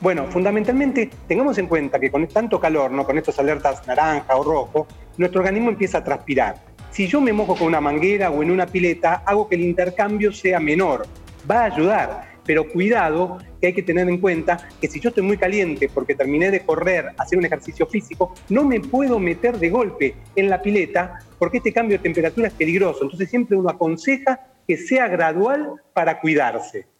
Bueno, 0.00 0.26
fundamentalmente 0.26 1.08
tengamos 1.28 1.56
en 1.58 1.68
cuenta 1.68 2.00
que 2.00 2.10
con 2.10 2.26
tanto 2.26 2.58
calor, 2.58 2.90
¿no? 2.90 3.06
con 3.06 3.16
estos 3.16 3.38
alertas 3.38 3.86
naranja 3.86 4.34
o 4.34 4.42
rojo, 4.42 4.88
nuestro 5.16 5.40
organismo 5.40 5.70
empieza 5.70 5.98
a 5.98 6.04
transpirar. 6.04 6.71
Si 6.92 7.06
yo 7.06 7.22
me 7.22 7.32
mojo 7.32 7.56
con 7.56 7.68
una 7.68 7.80
manguera 7.80 8.30
o 8.30 8.42
en 8.42 8.50
una 8.50 8.66
pileta, 8.66 9.22
hago 9.24 9.48
que 9.48 9.54
el 9.54 9.62
intercambio 9.62 10.30
sea 10.30 10.60
menor. 10.60 11.06
Va 11.50 11.62
a 11.62 11.64
ayudar, 11.64 12.34
pero 12.44 12.68
cuidado 12.68 13.38
que 13.58 13.68
hay 13.68 13.72
que 13.72 13.82
tener 13.82 14.10
en 14.10 14.18
cuenta 14.18 14.68
que 14.78 14.88
si 14.88 15.00
yo 15.00 15.08
estoy 15.08 15.24
muy 15.24 15.38
caliente 15.38 15.88
porque 15.88 16.14
terminé 16.14 16.50
de 16.50 16.60
correr, 16.60 17.06
hacer 17.16 17.38
un 17.38 17.46
ejercicio 17.46 17.86
físico, 17.86 18.34
no 18.50 18.64
me 18.64 18.78
puedo 18.78 19.18
meter 19.18 19.58
de 19.58 19.70
golpe 19.70 20.14
en 20.36 20.50
la 20.50 20.60
pileta 20.60 21.18
porque 21.38 21.56
este 21.56 21.72
cambio 21.72 21.96
de 21.96 22.02
temperatura 22.02 22.48
es 22.48 22.52
peligroso. 22.52 23.04
Entonces 23.04 23.30
siempre 23.30 23.56
uno 23.56 23.70
aconseja 23.70 24.40
que 24.68 24.76
sea 24.76 25.08
gradual 25.08 25.76
para 25.94 26.20
cuidarse. 26.20 26.91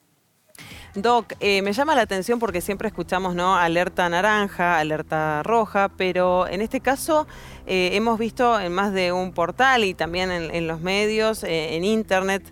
Doc, 0.94 1.32
eh, 1.40 1.62
me 1.62 1.72
llama 1.72 1.94
la 1.94 2.02
atención 2.02 2.38
porque 2.38 2.60
siempre 2.60 2.86
escuchamos 2.86 3.34
¿no? 3.34 3.56
alerta 3.56 4.10
naranja, 4.10 4.78
alerta 4.78 5.42
roja, 5.42 5.88
pero 5.96 6.46
en 6.46 6.60
este 6.60 6.80
caso 6.80 7.26
eh, 7.66 7.90
hemos 7.94 8.18
visto 8.18 8.60
en 8.60 8.74
más 8.74 8.92
de 8.92 9.10
un 9.10 9.32
portal 9.32 9.84
y 9.84 9.94
también 9.94 10.30
en, 10.30 10.66
los 10.66 10.82
medios, 10.82 11.44
eh, 11.44 11.76
en 11.76 11.84
internet, 11.84 12.42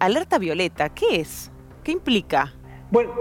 alerta 0.00 0.38
violeta. 0.38 0.88
¿Qué 0.88 1.20
es? 1.20 1.52
¿Qué 1.84 1.92
implica? 1.92 2.52
Bueno, 2.90 3.12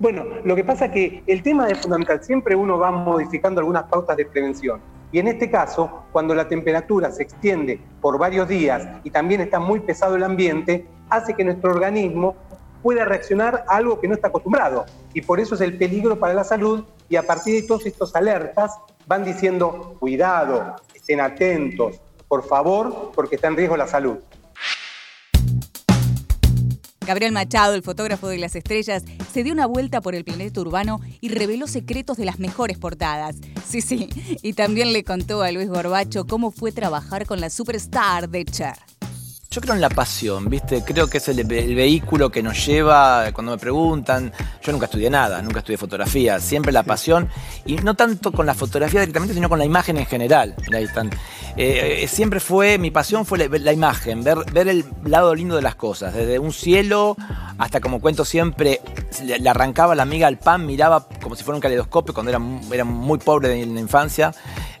bueno, 0.00 0.24
lo 0.42 0.56
que 0.56 0.64
pasa 0.64 0.86
es 0.86 0.90
que 0.90 1.22
el 1.28 1.40
tema 1.44 1.68
es 1.68 1.78
fundamental. 1.78 2.24
Siempre 2.24 2.56
uno 2.56 2.78
va 2.78 2.90
modificando 2.90 3.60
algunas 3.60 3.84
pautas 3.84 4.16
de 4.16 4.26
prevención. 4.26 4.80
Y 5.12 5.20
en 5.20 5.28
este 5.28 5.48
caso, 5.48 6.06
cuando 6.10 6.34
la 6.34 6.48
temperatura 6.48 7.12
se 7.12 7.22
extiende 7.22 7.78
por 8.00 8.18
varios 8.18 8.48
días 8.48 8.84
y 9.04 9.10
también 9.10 9.42
está 9.42 9.60
muy 9.60 9.78
pesado 9.78 10.16
el 10.16 10.24
ambiente, 10.24 10.88
hace 11.08 11.34
que 11.34 11.44
nuestro 11.44 11.70
organismo 11.70 12.34
puede 12.82 13.04
reaccionar 13.04 13.64
a 13.68 13.76
algo 13.76 14.00
que 14.00 14.08
no 14.08 14.14
está 14.14 14.28
acostumbrado. 14.28 14.84
Y 15.14 15.22
por 15.22 15.40
eso 15.40 15.54
es 15.54 15.60
el 15.60 15.76
peligro 15.78 16.18
para 16.18 16.34
la 16.34 16.44
salud 16.44 16.84
y 17.08 17.16
a 17.16 17.22
partir 17.22 17.60
de 17.60 17.68
todos 17.68 17.86
estos 17.86 18.14
alertas 18.14 18.72
van 19.06 19.24
diciendo, 19.24 19.96
cuidado, 19.98 20.76
estén 20.94 21.20
atentos, 21.20 22.00
por 22.28 22.46
favor, 22.46 23.12
porque 23.14 23.36
está 23.36 23.48
en 23.48 23.56
riesgo 23.56 23.76
la 23.76 23.86
salud. 23.86 24.18
Gabriel 27.06 27.32
Machado, 27.32 27.74
el 27.74 27.82
fotógrafo 27.82 28.28
de 28.28 28.38
las 28.38 28.54
estrellas, 28.54 29.04
se 29.32 29.42
dio 29.42 29.52
una 29.52 29.66
vuelta 29.66 30.00
por 30.00 30.14
el 30.14 30.24
planeta 30.24 30.60
urbano 30.60 31.00
y 31.20 31.30
reveló 31.30 31.66
secretos 31.66 32.16
de 32.16 32.24
las 32.24 32.38
mejores 32.38 32.78
portadas. 32.78 33.36
Sí, 33.66 33.80
sí, 33.80 34.08
y 34.42 34.52
también 34.52 34.92
le 34.92 35.02
contó 35.02 35.42
a 35.42 35.50
Luis 35.50 35.68
Gorbacho 35.68 36.26
cómo 36.26 36.50
fue 36.50 36.70
trabajar 36.70 37.26
con 37.26 37.40
la 37.40 37.50
superstar 37.50 38.28
de 38.28 38.44
Cher. 38.44 38.76
Yo 39.52 39.60
creo 39.60 39.74
en 39.74 39.82
la 39.82 39.90
pasión, 39.90 40.48
¿viste? 40.48 40.82
Creo 40.82 41.10
que 41.10 41.18
es 41.18 41.28
el, 41.28 41.40
el, 41.40 41.74
vehículo 41.74 42.30
que 42.30 42.42
nos 42.42 42.64
lleva 42.64 43.30
cuando 43.34 43.52
me 43.52 43.58
preguntan. 43.58 44.32
Yo 44.62 44.72
nunca 44.72 44.86
estudié 44.86 45.10
nada, 45.10 45.42
nunca 45.42 45.58
estudié 45.58 45.76
fotografía, 45.76 46.40
siempre 46.40 46.72
la 46.72 46.84
pasión. 46.84 47.28
Y 47.66 47.76
no 47.76 47.92
tanto 47.92 48.32
con 48.32 48.46
la 48.46 48.54
fotografía 48.54 49.00
directamente, 49.00 49.34
sino 49.34 49.50
con 49.50 49.58
la 49.58 49.66
imagen 49.66 49.98
en 49.98 50.06
general. 50.06 50.54
Ahí 50.74 50.84
están. 50.84 51.10
Eh, 51.58 52.06
siempre 52.08 52.40
fue, 52.40 52.78
mi 52.78 52.90
pasión 52.90 53.26
fue 53.26 53.36
la, 53.36 53.58
la, 53.58 53.74
imagen, 53.74 54.24
ver, 54.24 54.38
ver 54.54 54.68
el 54.68 54.86
lado 55.04 55.34
lindo 55.34 55.54
de 55.54 55.60
las 55.60 55.74
cosas. 55.74 56.14
Desde 56.14 56.38
un 56.38 56.54
cielo 56.54 57.14
hasta, 57.58 57.80
como 57.80 58.00
cuento 58.00 58.24
siempre, 58.24 58.80
le, 59.22 59.38
le 59.38 59.50
arrancaba 59.50 59.94
la 59.94 60.02
amiga 60.02 60.28
al 60.28 60.38
pan, 60.38 60.64
miraba 60.64 61.06
como 61.22 61.36
si 61.36 61.44
fuera 61.44 61.56
un 61.56 61.60
caleidoscopio 61.60 62.14
cuando 62.14 62.30
era, 62.30 62.40
era 62.72 62.84
muy 62.84 63.18
pobre 63.18 63.60
en 63.60 63.74
la 63.74 63.80
infancia 63.80 64.32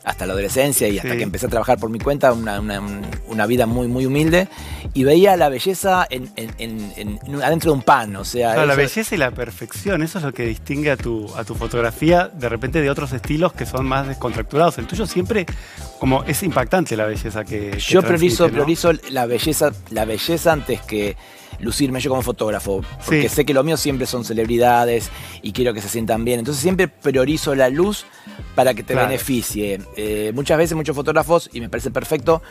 hasta 0.04 0.26
la 0.26 0.32
adolescencia 0.32 0.88
y 0.88 0.98
hasta 0.98 1.12
sí. 1.12 1.16
que 1.16 1.22
empecé 1.22 1.46
a 1.46 1.48
trabajar 1.48 1.78
por 1.78 1.90
mi 1.90 1.98
cuenta, 1.98 2.32
una, 2.32 2.60
una, 2.60 2.82
una, 3.28 3.46
vida 3.46 3.66
muy, 3.66 3.88
muy 3.88 4.06
humilde, 4.06 4.48
y 4.94 5.04
veía 5.04 5.36
la 5.36 5.48
belleza 5.48 6.06
en, 6.10 6.30
en, 6.36 6.92
en, 6.96 7.42
adentro 7.42 7.72
de 7.72 7.78
un 7.78 7.82
pan, 7.82 8.16
o 8.16 8.24
sea... 8.24 8.54
Claro, 8.54 8.66
la 8.66 8.74
belleza 8.74 9.14
y 9.14 9.18
la 9.18 9.30
perfección, 9.30 10.02
eso 10.02 10.18
es 10.18 10.24
lo 10.24 10.32
que 10.32 10.46
distingue 10.46 10.90
a 10.90 10.96
tu, 10.96 11.32
a 11.36 11.44
tu 11.44 11.54
fotografía 11.54 12.28
de 12.28 12.48
repente 12.48 12.80
de 12.80 12.90
otros 12.90 13.12
estilos 13.12 13.52
que 13.52 13.66
son 13.66 13.86
más 13.86 14.08
descontracturados. 14.08 14.78
El 14.78 14.86
tuyo 14.86 15.06
siempre, 15.06 15.46
como 15.98 16.24
es 16.24 16.42
impactante 16.42 16.96
la 16.96 17.06
belleza 17.06 17.44
que... 17.44 17.70
que 17.70 17.78
Yo 17.78 18.02
priorizo, 18.02 18.46
¿no? 18.46 18.52
priorizo 18.52 18.92
la 19.10 19.26
belleza, 19.26 19.72
la 19.90 20.04
belleza 20.04 20.52
antes 20.52 20.80
que 20.82 21.16
lucirme 21.60 22.00
yo 22.00 22.10
como 22.10 22.22
fotógrafo, 22.22 22.82
porque 23.04 23.28
sí. 23.28 23.36
sé 23.36 23.44
que 23.44 23.54
lo 23.54 23.64
mío 23.64 23.76
siempre 23.76 24.06
son 24.06 24.24
celebridades 24.24 25.10
y 25.42 25.52
quiero 25.52 25.74
que 25.74 25.80
se 25.80 25.88
sientan 25.88 26.24
bien. 26.24 26.38
Entonces 26.38 26.62
siempre 26.62 26.88
priorizo 26.88 27.54
la 27.54 27.68
luz 27.68 28.04
para 28.54 28.74
que 28.74 28.82
te 28.82 28.92
claro. 28.94 29.08
beneficie. 29.08 29.80
Eh, 29.96 30.32
muchas 30.34 30.58
veces 30.58 30.76
muchos 30.76 30.94
fotógrafos, 30.94 31.50
y 31.52 31.60
me 31.60 31.68
parece 31.68 31.90
perfecto, 31.90 32.42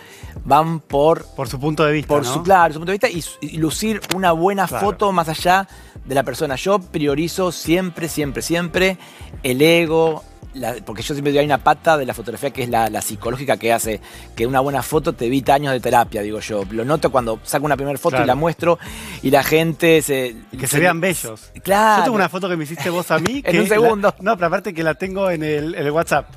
van 0.45 0.79
por... 0.79 1.25
Por 1.35 1.47
su 1.47 1.59
punto 1.59 1.83
de 1.85 1.93
vista, 1.93 2.07
Por 2.07 2.23
¿no? 2.23 2.33
su, 2.33 2.43
claro, 2.43 2.73
su 2.73 2.79
punto 2.79 2.91
de 2.91 2.97
vista 2.97 3.09
y, 3.09 3.23
y 3.53 3.57
lucir 3.57 4.01
una 4.15 4.31
buena 4.31 4.67
claro. 4.67 4.85
foto 4.85 5.11
más 5.11 5.29
allá 5.29 5.67
de 6.05 6.15
la 6.15 6.23
persona. 6.23 6.55
Yo 6.55 6.79
priorizo 6.79 7.51
siempre, 7.51 8.07
siempre, 8.07 8.41
siempre 8.41 8.97
el 9.43 9.61
ego, 9.61 10.23
la, 10.53 10.75
porque 10.85 11.01
yo 11.01 11.13
siempre 11.13 11.31
digo, 11.31 11.39
hay 11.39 11.45
una 11.45 11.57
pata 11.57 11.97
de 11.97 12.05
la 12.05 12.13
fotografía 12.13 12.51
que 12.51 12.63
es 12.63 12.69
la, 12.69 12.89
la, 12.89 13.01
psicológica 13.01 13.57
que 13.57 13.73
hace 13.73 14.01
que 14.35 14.45
una 14.45 14.59
buena 14.59 14.83
foto 14.83 15.13
te 15.13 15.25
evita 15.25 15.53
años 15.53 15.73
de 15.73 15.79
terapia, 15.79 16.21
digo 16.21 16.39
yo. 16.39 16.63
Lo 16.71 16.85
noto 16.85 17.11
cuando 17.11 17.39
saco 17.43 17.65
una 17.65 17.75
primera 17.75 17.97
foto 17.97 18.11
claro. 18.11 18.25
y 18.25 18.27
la 18.27 18.35
muestro 18.35 18.79
y 19.21 19.31
la 19.31 19.43
gente 19.43 20.01
se... 20.01 20.35
Que 20.51 20.67
se, 20.67 20.75
se 20.75 20.79
vean 20.79 21.01
bellos. 21.01 21.51
Claro. 21.63 21.99
Yo 21.99 22.03
tengo 22.05 22.15
una 22.15 22.29
foto 22.29 22.49
que 22.49 22.57
me 22.57 22.63
hiciste 22.63 22.89
vos 22.89 23.09
a 23.11 23.19
mí. 23.19 23.41
en 23.45 23.59
un 23.59 23.67
segundo. 23.67 24.13
La, 24.17 24.23
no, 24.23 24.35
pero 24.35 24.47
aparte 24.47 24.73
que 24.73 24.83
la 24.83 24.95
tengo 24.95 25.29
en 25.29 25.43
el, 25.43 25.75
en 25.75 25.85
el 25.85 25.91
WhatsApp. 25.91 26.27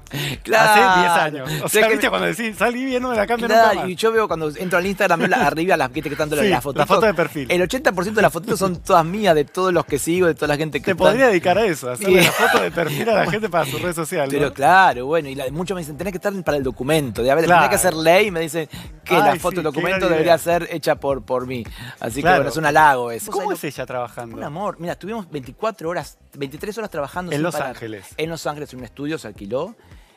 Claro. 0.43 0.83
Hace 0.83 1.01
10 1.01 1.47
años. 1.47 1.63
O 1.65 1.69
sea, 1.69 1.89
¿viste? 1.89 2.07
Me... 2.07 2.11
cuando 2.11 2.27
decís, 2.29 2.57
salí 2.57 2.85
bien, 2.85 3.03
no 3.03 3.11
me 3.11 3.17
la 3.17 3.27
cambio 3.27 3.49
claro, 3.49 3.75
nunca 3.75 3.89
Y 3.89 3.97
yo 3.97 4.13
veo 4.13 4.29
cuando 4.29 4.51
entro 4.57 4.79
al 4.79 4.87
Instagram, 4.87 5.21
veo 5.21 5.35
arriba 5.41 5.77
las 5.77 5.91
que 5.91 6.01
están 6.01 6.31
sí, 6.31 6.49
las 6.49 6.63
fotos. 6.63 6.81
La 6.81 6.87
foto 6.87 7.07
de 7.07 7.15
perfil. 7.15 7.51
El 7.51 7.63
80% 7.63 8.13
de 8.13 8.23
las 8.23 8.33
fotos 8.33 8.59
son 8.59 8.77
todas 8.77 9.05
mías, 9.05 9.35
de 9.35 9.45
todos 9.45 9.73
los 9.73 9.85
que 9.85 9.99
sigo, 9.99 10.27
de 10.27 10.35
toda 10.35 10.49
la 10.49 10.57
gente 10.57 10.81
que 10.81 10.87
Te 10.87 10.91
están. 10.93 11.07
podría 11.07 11.29
dedicar 11.29 11.59
a 11.59 11.65
eso, 11.65 11.91
hacerle 11.91 12.23
la 12.23 12.33
foto 12.33 12.63
de 12.63 12.71
perfil 12.71 13.09
a 13.09 13.15
la 13.15 13.27
gente 13.31 13.49
para 13.49 13.67
su 13.67 13.79
red 13.79 13.95
social. 14.05 14.29
Pero 14.31 14.47
¿no? 14.47 14.55
claro, 14.55 15.07
bueno, 15.07 15.29
y 15.29 15.35
la, 15.35 15.51
muchos 15.51 15.75
me 15.75 15.81
dicen, 15.81 15.97
tenés 15.97 16.13
que 16.13 16.19
estar 16.19 16.33
para 16.45 16.57
el 16.57 16.63
documento. 16.63 17.23
De, 17.23 17.31
a 17.31 17.35
ver, 17.35 17.45
claro. 17.45 17.63
tenés 17.63 17.71
que 17.71 17.87
hacer 17.87 17.95
ley 17.95 18.29
y 18.29 18.31
me 18.31 18.41
dicen 18.41 18.69
que 19.05 19.15
Ay, 19.15 19.23
la 19.23 19.37
foto 19.37 19.51
sí, 19.51 19.57
del 19.57 19.65
documento 19.65 20.09
debería 20.09 20.39
ser 20.39 20.69
hecha 20.71 20.97
por, 20.97 21.23
por 21.25 21.47
mí. 21.47 21.65
Así 22.01 22.21
claro. 22.21 22.37
que 22.37 22.39
bueno, 22.41 22.51
es 22.51 22.57
un 22.57 22.67
halago 22.67 23.11
eso. 23.11 23.31
¿Cómo 23.31 23.53
es 23.53 23.65
ella 23.65 23.87
trabajando? 23.87 24.37
Un 24.37 24.45
amor. 24.45 24.77
Mira, 24.79 24.93
estuvimos 24.95 25.31
24 25.31 25.89
horas, 25.89 26.19
23 26.37 26.79
horas 26.79 26.91
trabajando. 26.91 27.33
En 27.33 27.43
Los 27.43 27.55
parar. 27.55 27.71
Ángeles. 27.71 28.07
En 28.17 28.31
Los 28.31 28.47
Ángeles, 28.47 28.73
en 28.73 28.79
un 28.81 28.85
estudio, 28.85 29.19
se 29.19 29.29
alquiló. 29.29 29.75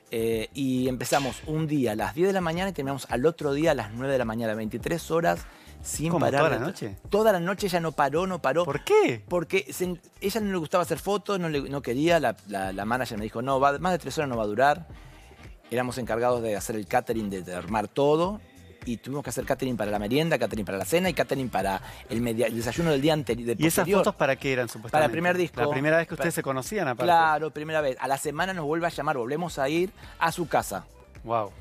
Eh, 0.09 0.49
y 0.53 0.87
empezamos 0.87 1.41
un 1.47 1.67
día 1.67 1.91
a 1.91 1.95
las 1.95 2.15
10 2.15 2.27
de 2.27 2.33
la 2.33 2.39
mañana 2.39 2.69
y 2.69 2.73
terminamos 2.73 3.07
al 3.09 3.25
otro 3.25 3.51
día 3.53 3.71
a 3.71 3.73
las 3.73 3.91
9 3.91 4.13
de 4.13 4.17
la 4.17 4.23
mañana, 4.23 4.53
23 4.53 5.11
horas 5.11 5.45
sin 5.81 6.09
¿Cómo, 6.09 6.25
parar. 6.25 6.41
¿Toda 6.41 6.59
la 6.59 6.65
noche? 6.65 6.97
Toda 7.09 7.31
la 7.31 7.39
noche 7.39 7.67
ella 7.67 7.79
no 7.79 7.91
paró, 7.91 8.27
no 8.27 8.39
paró. 8.39 8.65
¿Por 8.65 8.83
qué? 8.83 9.23
Porque 9.27 9.71
se, 9.71 9.99
ella 10.21 10.41
no 10.41 10.51
le 10.51 10.57
gustaba 10.57 10.83
hacer 10.83 10.99
fotos, 10.99 11.39
no, 11.39 11.49
le, 11.49 11.61
no 11.61 11.81
quería, 11.81 12.19
la, 12.19 12.35
la, 12.47 12.73
la, 12.73 12.85
manager 12.85 13.17
me 13.17 13.23
dijo, 13.23 13.41
no, 13.41 13.59
va, 13.59 13.77
más 13.79 13.91
de 13.93 13.99
tres 13.99 14.17
horas 14.17 14.29
no 14.29 14.37
va 14.37 14.43
a 14.43 14.47
durar. 14.47 14.87
Éramos 15.69 15.97
encargados 15.97 16.41
de 16.41 16.55
hacer 16.55 16.75
el 16.75 16.87
catering, 16.87 17.29
de, 17.29 17.41
de 17.41 17.55
armar 17.55 17.87
todo 17.87 18.39
y 18.87 18.97
tuvimos 18.97 19.23
que 19.23 19.29
hacer 19.29 19.45
catering 19.45 19.77
para 19.77 19.91
la 19.91 19.99
merienda, 19.99 20.39
catering 20.39 20.65
para 20.65 20.77
la 20.77 20.85
cena 20.85 21.09
y 21.09 21.13
catering 21.13 21.49
para 21.49 21.81
el, 22.09 22.21
media, 22.21 22.47
el 22.47 22.55
desayuno 22.55 22.91
del 22.91 23.01
día 23.01 23.13
anterior. 23.13 23.55
¿Y 23.59 23.67
esas 23.67 23.89
fotos 23.89 24.15
para 24.15 24.35
qué 24.35 24.53
eran 24.53 24.69
supuestamente? 24.69 24.91
Para 24.91 25.05
el 25.05 25.11
primer 25.11 25.37
disco. 25.37 25.61
La 25.61 25.69
primera 25.69 25.97
vez 25.97 26.07
que 26.07 26.13
ustedes 26.13 26.33
para, 26.33 26.35
se 26.35 26.43
conocían, 26.43 26.87
aparte. 26.87 27.03
Claro, 27.03 27.51
primera 27.51 27.81
vez. 27.81 27.97
A 27.99 28.07
la 28.07 28.17
semana 28.17 28.53
nos 28.53 28.65
vuelve 28.65 28.87
a 28.87 28.89
llamar, 28.89 29.17
volvemos 29.17 29.59
a 29.59 29.67
ir 29.69 29.91
a 30.19 30.31
su 30.31 30.47
casa. 30.47 30.85
Wow. 31.23 31.51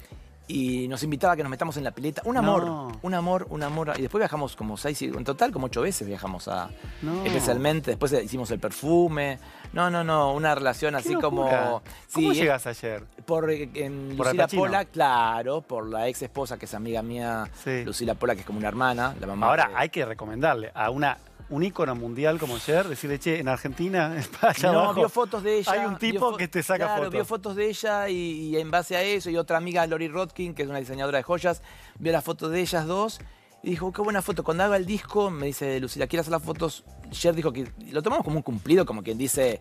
Y 0.49 0.87
nos 0.87 1.03
invitaba 1.03 1.33
a 1.33 1.37
que 1.37 1.43
nos 1.43 1.51
metamos 1.51 1.77
en 1.77 1.85
la 1.85 1.91
pileta. 1.91 2.23
Un 2.25 2.37
amor, 2.37 2.65
no. 2.65 2.93
un 3.03 3.15
amor, 3.15 3.47
un 3.51 3.63
amor. 3.63 3.93
Y 3.97 4.03
después 4.03 4.21
viajamos 4.21 4.55
como 4.55 4.77
seis, 4.77 5.03
en 5.03 5.25
total 5.25 5.51
como 5.51 5.67
ocho 5.67 5.83
veces 5.83 6.07
viajamos 6.07 6.47
a. 6.47 6.71
No. 7.03 7.25
Especialmente. 7.25 7.93
Después 7.93 8.13
hicimos 8.13 8.51
el 8.53 8.61
perfume. 8.61 9.39
No, 9.73 9.91
no, 9.91 10.05
no, 10.05 10.33
una 10.33 10.55
relación 10.55 10.93
¿Qué 10.93 10.99
así 10.99 11.15
locura? 11.15 11.31
como. 11.31 11.83
¿Cómo 12.13 12.33
sí, 12.33 12.41
llegas 12.41 12.67
ayer? 12.67 13.03
Por 13.25 13.51
en 13.51 14.17
¿Por 14.17 14.27
Lucila 14.27 14.47
Pola, 14.47 14.85
claro, 14.85 15.63
por 15.63 15.89
la 15.89 16.07
ex 16.09 16.23
esposa 16.23 16.57
que 16.57 16.67
es 16.67 16.75
amiga 16.75 17.03
mía, 17.03 17.51
sí. 17.65 17.85
Lucila 17.85 18.15
Pola, 18.15 18.35
que 18.35 18.41
es 18.41 18.47
como 18.47 18.61
una 18.61 18.69
hermana, 18.69 19.17
la 19.19 19.27
mamá. 19.27 19.49
Ahora, 19.49 19.73
hay 19.75 19.89
que 19.89 20.05
recomendarle 20.05 20.71
a 20.75 20.91
una 20.91 21.19
un 21.49 21.63
ícono 21.63 21.95
mundial 21.95 22.39
como 22.39 22.59
Cher, 22.59 22.89
decirle, 22.89 23.19
che, 23.19 23.39
en 23.39 23.49
Argentina, 23.49 24.17
allá 24.41 24.73
no, 24.73 24.81
abajo, 24.81 24.95
vio 24.95 25.09
fotos 25.09 25.43
de 25.43 25.59
ella. 25.59 25.73
Hay 25.73 25.87
un 25.87 25.97
tipo 25.97 26.37
que 26.37 26.49
te 26.49 26.63
saca 26.63 26.85
claro, 26.85 26.97
fotos. 26.97 27.13
vio 27.13 27.25
fotos 27.25 27.57
de 27.57 27.69
ella 27.69 28.09
y, 28.09 28.15
y, 28.15 28.57
en 28.59 28.71
base 28.71 28.97
a 28.97 29.03
eso, 29.03 29.31
y 29.31 29.37
otra 29.37 29.57
amiga, 29.57 29.87
Lori 29.87 30.09
Rodkin, 30.09 30.55
que 30.55 30.63
es 30.63 30.69
una 30.69 30.79
diseñadora 30.79 31.19
de 31.19 31.25
joyas, 31.25 31.63
vio 31.99 32.13
las 32.13 32.25
fotos 32.25 32.51
de 32.51 32.61
ellas 32.61 32.87
dos 32.87 33.21
y 33.63 33.71
dijo, 33.71 33.93
qué 33.93 34.03
buena 34.03 34.23
foto. 34.23 34.45
Cuando 34.45 34.65
haga 34.65 34.77
el 34.77 34.87
disco, 34.87 35.31
me 35.31 35.47
dice 35.47 35.81
Lucila, 35.81 36.07
¿quieres 36.07 36.25
hacer 36.25 36.33
las 36.33 36.43
fotos? 36.43 36.85
Cher 37.11 37.35
dijo 37.35 37.53
que 37.53 37.73
lo 37.91 38.03
tomamos 38.03 38.25
como 38.25 38.37
un 38.37 38.43
cumplido, 38.43 38.87
como 38.87 39.03
quien 39.03 39.19
dice, 39.19 39.61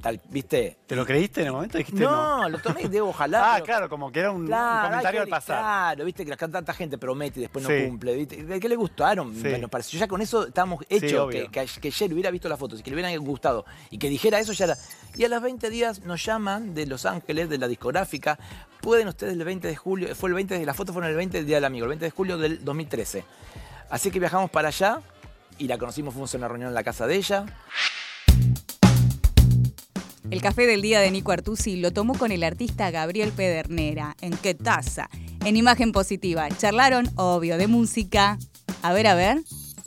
Tal, 0.00 0.20
¿Viste? 0.28 0.78
¿Te 0.86 0.94
lo 0.94 1.04
creíste 1.04 1.40
en 1.40 1.48
el 1.48 1.52
momento? 1.52 1.76
Dijiste 1.76 2.04
no, 2.04 2.42
no, 2.42 2.48
lo 2.48 2.58
tomé 2.58 2.88
de 2.88 3.00
ojalá. 3.00 3.40
ah, 3.44 3.52
pero... 3.54 3.64
claro, 3.64 3.88
como 3.88 4.12
que 4.12 4.20
era 4.20 4.30
un, 4.30 4.46
claro, 4.46 4.86
un 4.86 4.90
comentario 4.90 5.20
ay, 5.20 5.24
al 5.24 5.28
pasar. 5.28 5.58
Claro, 5.58 6.04
viste 6.04 6.24
que 6.24 6.36
tanta 6.36 6.72
gente 6.72 6.98
promete 6.98 7.40
y 7.40 7.42
después 7.42 7.68
no 7.68 7.88
cumple. 7.88 8.14
¿viste? 8.14 8.44
¿De 8.44 8.60
qué 8.60 8.68
le 8.68 8.76
gustaron? 8.76 9.34
Sí. 9.34 9.48
Bueno, 9.48 9.66
pareció 9.68 9.98
ya 9.98 10.06
con 10.06 10.22
eso 10.22 10.46
estábamos 10.46 10.84
hechos, 10.88 11.32
sí, 11.32 11.40
que, 11.40 11.48
que, 11.48 11.80
que 11.80 11.88
ayer 11.88 12.12
hubiera 12.12 12.30
visto 12.30 12.48
las 12.48 12.60
fotos 12.60 12.78
y 12.78 12.82
que 12.84 12.90
le 12.90 12.94
hubieran 12.94 13.18
gustado 13.24 13.64
y 13.90 13.98
que 13.98 14.08
dijera 14.08 14.38
eso 14.38 14.52
ya 14.52 14.66
era. 14.66 14.76
Y 15.16 15.24
a 15.24 15.28
los 15.28 15.42
20 15.42 15.68
días 15.68 16.04
nos 16.04 16.24
llaman 16.24 16.74
de 16.74 16.86
Los 16.86 17.04
Ángeles, 17.04 17.48
de 17.48 17.58
la 17.58 17.66
discográfica. 17.66 18.38
Pueden 18.80 19.08
ustedes 19.08 19.32
el 19.32 19.44
20 19.44 19.66
de 19.66 19.74
julio, 19.74 20.14
fue 20.14 20.28
el 20.28 20.34
20, 20.34 20.64
las 20.64 20.76
fotos 20.76 20.92
fueron 20.92 21.10
el 21.10 21.16
20 21.16 21.38
del 21.38 21.46
Día 21.46 21.56
del 21.56 21.64
Amigo, 21.64 21.86
el 21.86 21.88
20 21.88 22.04
de 22.04 22.10
julio 22.12 22.38
del 22.38 22.64
2013. 22.64 23.24
Así 23.90 24.12
que 24.12 24.20
viajamos 24.20 24.48
para 24.50 24.68
allá 24.68 25.00
y 25.58 25.66
la 25.66 25.76
conocimos, 25.76 26.14
fuimos 26.14 26.32
a 26.34 26.38
una 26.38 26.46
reunión 26.46 26.68
en 26.68 26.74
la 26.74 26.84
casa 26.84 27.08
de 27.08 27.16
ella. 27.16 27.46
El 30.30 30.42
café 30.42 30.66
del 30.66 30.82
día 30.82 31.00
de 31.00 31.10
Nico 31.10 31.32
Artusi 31.32 31.76
lo 31.76 31.90
tomó 31.90 32.12
con 32.12 32.32
el 32.32 32.44
artista 32.44 32.90
Gabriel 32.90 33.32
Pedernera. 33.34 34.14
¿En 34.20 34.36
qué 34.36 34.52
taza? 34.52 35.08
En 35.42 35.56
imagen 35.56 35.90
positiva. 35.90 36.46
Charlaron, 36.50 37.06
obvio, 37.16 37.56
de 37.56 37.66
música. 37.66 38.38
A 38.82 38.92
ver, 38.92 39.06
a 39.06 39.14
ver. 39.14 39.38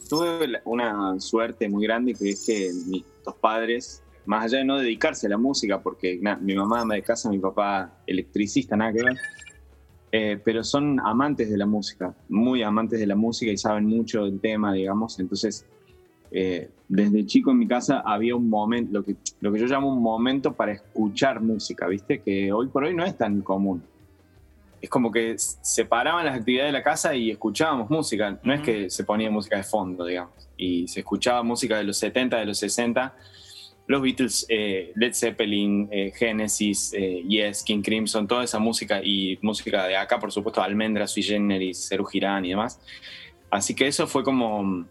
Tuve 0.10 0.60
una 0.65 1.19
suerte 1.19 1.69
muy 1.69 1.86
grande 1.86 2.15
que 2.15 2.31
es 2.31 2.43
que 2.43 2.71
mis 2.88 3.03
dos 3.24 3.36
padres, 3.36 4.01
más 4.25 4.45
allá 4.45 4.57
de 4.57 4.65
no 4.65 4.79
dedicarse 4.79 5.27
a 5.27 5.29
la 5.29 5.38
música, 5.38 5.79
porque 5.79 6.19
mi 6.41 6.55
mamá 6.55 6.81
ama 6.81 6.95
de 6.95 7.03
casa, 7.03 7.29
mi 7.29 7.38
papá 7.38 7.93
electricista, 8.07 8.75
nada 8.75 8.93
que 8.93 9.03
ver, 9.03 9.17
eh, 10.12 10.41
pero 10.43 10.63
son 10.63 11.00
amantes 11.01 11.51
de 11.51 11.57
la 11.57 11.67
música, 11.67 12.15
muy 12.29 12.63
amantes 12.63 13.00
de 13.00 13.05
la 13.05 13.15
música 13.15 13.51
y 13.51 13.57
saben 13.57 13.86
mucho 13.86 14.25
del 14.25 14.41
tema, 14.41 14.74
digamos. 14.74 15.19
Entonces, 15.19 15.67
eh, 16.31 16.69
desde 16.88 17.25
chico 17.25 17.51
en 17.51 17.59
mi 17.59 17.67
casa 17.67 18.01
había 18.05 18.35
un 18.35 18.50
momento, 18.50 18.91
lo 18.93 19.03
que, 19.03 19.15
lo 19.39 19.51
que 19.51 19.59
yo 19.59 19.65
llamo 19.65 19.93
un 19.93 20.01
momento 20.01 20.53
para 20.53 20.73
escuchar 20.73 21.41
música, 21.41 21.88
¿viste? 21.88 22.19
Que 22.19 22.51
hoy 22.51 22.67
por 22.67 22.83
hoy 22.83 22.93
no 22.93 23.05
es 23.05 23.17
tan 23.17 23.41
común. 23.41 23.83
Es 24.81 24.89
como 24.89 25.11
que 25.11 25.35
separaban 25.38 26.25
las 26.25 26.35
actividades 26.35 26.69
de 26.69 26.77
la 26.77 26.83
casa 26.83 27.15
y 27.15 27.31
escuchábamos 27.31 27.89
música. 27.89 28.39
No 28.43 28.53
es 28.53 28.61
que 28.61 28.89
se 28.89 29.03
ponía 29.03 29.29
música 29.29 29.57
de 29.57 29.63
fondo, 29.63 30.05
digamos. 30.05 30.33
Y 30.57 30.88
se 30.88 31.01
escuchaba 31.01 31.43
música 31.43 31.77
de 31.77 31.83
los 31.83 31.97
70, 31.97 32.39
de 32.39 32.45
los 32.45 32.57
60. 32.57 33.13
Los 33.88 34.01
Beatles, 34.01 34.45
eh, 34.50 34.91
Led 34.95 35.13
Zeppelin, 35.13 35.88
eh, 35.91 36.11
Genesis, 36.15 36.93
eh, 36.93 37.23
Yes, 37.27 37.63
King 37.63 37.81
Crimson, 37.81 38.27
toda 38.27 38.43
esa 38.43 38.57
música 38.59 39.01
y 39.03 39.38
música 39.41 39.85
de 39.85 39.95
acá, 39.95 40.19
por 40.19 40.31
supuesto, 40.31 40.61
Almendra, 40.61 41.07
Sui 41.07 41.23
Generis, 41.23 41.77
Serú 41.77 42.05
Girán 42.05 42.43
y 42.45 42.50
demás. 42.50 42.79
Así 43.50 43.75
que 43.75 43.88
eso 43.88 44.07
fue 44.07 44.23
como 44.23 44.85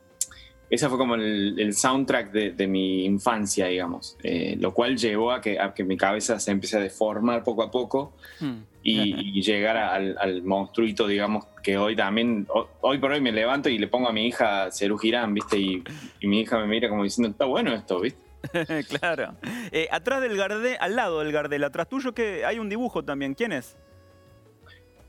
ese 0.70 0.88
fue 0.88 0.98
como 0.98 1.16
el, 1.16 1.58
el 1.58 1.74
soundtrack 1.74 2.30
de, 2.30 2.52
de, 2.52 2.66
mi 2.68 3.04
infancia, 3.04 3.66
digamos, 3.66 4.16
eh, 4.22 4.56
lo 4.58 4.72
cual 4.72 4.96
llevó 4.96 5.32
a 5.32 5.40
que, 5.40 5.58
a 5.58 5.74
que, 5.74 5.82
mi 5.82 5.96
cabeza 5.96 6.38
se 6.38 6.52
empiece 6.52 6.76
a 6.76 6.80
deformar 6.80 7.42
poco 7.42 7.64
a 7.64 7.72
poco 7.72 8.14
hmm. 8.38 8.56
y, 8.84 9.38
y, 9.38 9.42
llegar 9.42 9.76
a, 9.76 9.92
al, 9.92 10.16
al, 10.18 10.42
monstruito, 10.42 11.08
digamos, 11.08 11.46
que 11.62 11.76
hoy 11.76 11.96
también, 11.96 12.46
hoy 12.82 12.98
por 12.98 13.10
hoy 13.10 13.20
me 13.20 13.32
levanto 13.32 13.68
y 13.68 13.78
le 13.78 13.88
pongo 13.88 14.08
a 14.08 14.12
mi 14.12 14.28
hija 14.28 14.70
Cerú 14.70 14.96
Girán, 14.96 15.34
¿viste? 15.34 15.58
Y, 15.58 15.82
y, 16.20 16.28
mi 16.28 16.40
hija 16.40 16.56
me 16.58 16.68
mira 16.68 16.88
como 16.88 17.02
diciendo, 17.02 17.30
está 17.30 17.46
bueno 17.46 17.74
esto, 17.74 18.00
¿viste? 18.00 18.20
claro. 18.88 19.34
Eh, 19.72 19.88
atrás 19.90 20.22
del 20.22 20.36
Gardel, 20.36 20.76
al 20.80 20.94
lado 20.94 21.18
del 21.18 21.32
Gardel, 21.32 21.64
atrás 21.64 21.88
tuyo 21.88 22.14
que 22.14 22.44
hay 22.44 22.60
un 22.60 22.68
dibujo 22.68 23.04
también, 23.04 23.34
¿quién 23.34 23.52
es? 23.52 23.76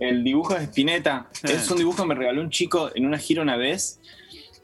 el 0.02 0.24
dibujo 0.24 0.56
de 0.56 0.64
Spinetta. 0.64 1.30
Es 1.44 1.70
un 1.70 1.78
dibujo 1.78 2.02
que 2.02 2.10
me 2.10 2.16
regaló 2.16 2.42
un 2.42 2.50
chico 2.50 2.90
en 2.94 3.06
una 3.06 3.20
gira 3.20 3.44
una 3.44 3.56
vez 3.56 4.00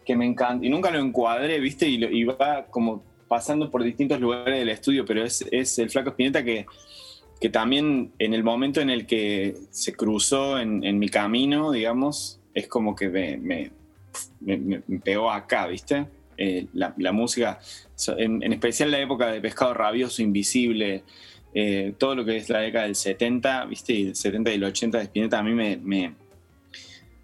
que 0.07 0.15
me 0.15 0.25
encanta. 0.25 0.65
Y 0.65 0.69
nunca 0.69 0.89
lo 0.89 0.99
encuadré, 0.99 1.59
¿viste? 1.59 1.87
Y, 1.87 2.23
va 2.23 2.65
como 2.71 3.03
pasando 3.27 3.69
por 3.69 3.83
distintos 3.83 4.19
lugares 4.21 4.57
del 4.57 4.69
estudio, 4.69 5.05
pero 5.05 5.23
es, 5.23 5.45
es 5.51 5.77
el 5.79 5.89
flaco 5.89 6.11
Spinetta 6.11 6.43
que, 6.45 6.65
que 7.41 7.49
también 7.49 8.11
en 8.17 8.33
el 8.33 8.41
momento 8.43 8.79
en 8.79 8.89
el 8.89 9.05
que 9.05 9.55
se 9.69 9.93
cruzó 9.93 10.57
en, 10.59 10.83
en 10.85 10.97
mi 10.97 11.09
camino, 11.09 11.71
digamos, 11.71 12.39
es 12.53 12.67
como 12.67 12.95
que 12.95 13.09
me, 13.09 13.37
me- 13.37 13.71
me- 14.39 14.81
pegó 15.03 15.29
acá, 15.29 15.67
¿viste? 15.67 16.05
Eh, 16.37 16.67
la, 16.73 17.11
música, 17.11 17.59
en 18.17 18.53
especial 18.53 18.91
la 18.91 18.99
época 18.99 19.27
de 19.31 19.41
Pescado 19.41 19.73
Rabioso, 19.73 20.21
Invisible, 20.21 21.03
eh, 21.53 21.93
todo 21.97 22.15
lo 22.15 22.23
que 22.23 22.37
es 22.37 22.49
la 22.49 22.59
década 22.59 22.85
del 22.85 22.95
70, 22.95 23.65
¿viste? 23.65 23.93
Y 23.93 24.07
el 24.07 24.15
70 24.15 24.51
y 24.51 24.53
el 24.55 24.63
80 24.63 24.97
de 24.99 25.03
Spinetta 25.05 25.39
a 25.39 25.43
mí 25.43 25.53
me, 25.53 26.13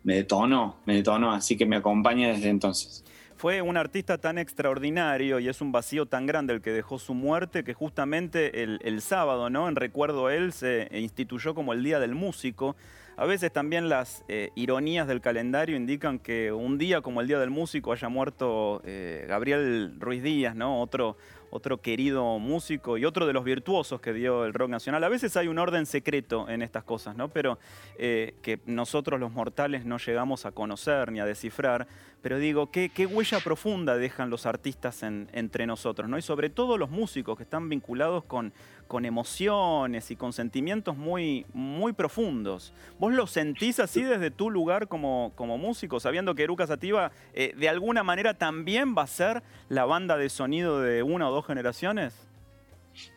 me, 0.03 0.15
detonó, 0.15 0.77
me 0.85 0.95
detonó, 0.95 1.31
así 1.31 1.57
que 1.57 1.65
me 1.65 1.75
acompaña 1.75 2.29
desde 2.29 2.49
entonces. 2.49 3.03
Fue 3.35 3.61
un 3.61 3.75
artista 3.75 4.17
tan 4.17 4.37
extraordinario 4.37 5.39
y 5.39 5.49
es 5.49 5.59
un 5.59 5.71
vacío 5.71 6.05
tan 6.05 6.25
grande 6.25 6.53
el 6.53 6.61
que 6.61 6.71
dejó 6.71 6.97
su 6.97 7.13
muerte 7.13 7.63
que 7.63 7.73
justamente 7.73 8.63
el, 8.63 8.79
el 8.83 9.01
sábado, 9.01 9.49
¿no? 9.49 9.67
En 9.67 9.75
recuerdo 9.75 10.27
a 10.27 10.35
él 10.35 10.53
se 10.53 10.87
instituyó 10.91 11.53
como 11.53 11.73
el 11.73 11.83
Día 11.83 11.99
del 11.99 12.15
Músico. 12.15 12.75
A 13.15 13.25
veces 13.25 13.51
también 13.51 13.89
las 13.89 14.23
eh, 14.27 14.49
ironías 14.55 15.07
del 15.07 15.21
calendario 15.21 15.75
indican 15.75 16.19
que 16.19 16.51
un 16.51 16.77
día 16.77 17.01
como 17.01 17.21
el 17.21 17.27
Día 17.27 17.37
del 17.37 17.51
Músico 17.51 17.91
haya 17.91 18.09
muerto 18.09 18.81
eh, 18.85 19.25
Gabriel 19.27 19.95
Ruiz 19.99 20.23
Díaz, 20.23 20.55
¿no? 20.55 20.81
Otro, 20.81 21.17
otro 21.53 21.79
querido 21.81 22.39
músico 22.39 22.97
y 22.97 23.05
otro 23.05 23.27
de 23.27 23.33
los 23.33 23.43
virtuosos 23.43 24.01
que 24.01 24.11
dio 24.11 24.43
el 24.43 24.55
rock 24.55 24.69
nacional. 24.69 25.03
A 25.03 25.09
veces 25.09 25.37
hay 25.37 25.47
un 25.47 25.59
orden 25.59 25.85
secreto 25.85 26.49
en 26.49 26.63
estas 26.63 26.83
cosas, 26.83 27.15
¿no? 27.15 27.29
Pero 27.29 27.59
eh, 27.99 28.33
que 28.41 28.59
nosotros 28.65 29.19
los 29.19 29.31
mortales 29.31 29.85
no 29.85 29.99
llegamos 29.99 30.47
a 30.47 30.51
conocer 30.51 31.11
ni 31.11 31.19
a 31.19 31.25
descifrar. 31.25 31.87
Pero 32.23 32.39
digo, 32.39 32.71
¿qué, 32.71 32.89
huella 33.05 33.41
profunda 33.41 33.97
dejan 33.97 34.29
los 34.29 34.45
artistas 34.45 35.03
en- 35.03 35.27
entre 35.33 35.67
nosotros, 35.67 36.09
¿no? 36.09 36.17
Y 36.17 36.21
sobre 36.21 36.49
todo 36.49 36.77
los 36.77 36.89
músicos 36.89 37.35
que 37.35 37.43
están 37.43 37.67
vinculados 37.67 38.23
con, 38.23 38.53
con 38.87 39.03
emociones 39.03 40.09
y 40.09 40.15
con 40.15 40.31
sentimientos 40.31 40.95
muy, 40.95 41.45
muy 41.53 41.91
profundos. 41.91 42.73
¿Vos 42.97 43.13
lo 43.13 43.27
sentís 43.27 43.81
así 43.81 44.03
desde 44.03 44.31
tu 44.31 44.49
lugar 44.49 44.87
como, 44.87 45.33
como 45.35 45.57
músico, 45.57 45.99
sabiendo 45.99 46.33
que 46.33 46.43
Eruca 46.43 46.65
Sativa 46.65 47.11
eh, 47.33 47.53
de 47.57 47.67
alguna 47.67 48.03
manera 48.03 48.33
también 48.35 48.95
va 48.97 49.01
a 49.01 49.07
ser 49.07 49.43
la 49.67 49.83
banda 49.83 50.15
de 50.17 50.29
sonido 50.29 50.79
de 50.79 51.03
una 51.03 51.29
o 51.29 51.33
dos 51.33 51.45
generaciones? 51.45 52.15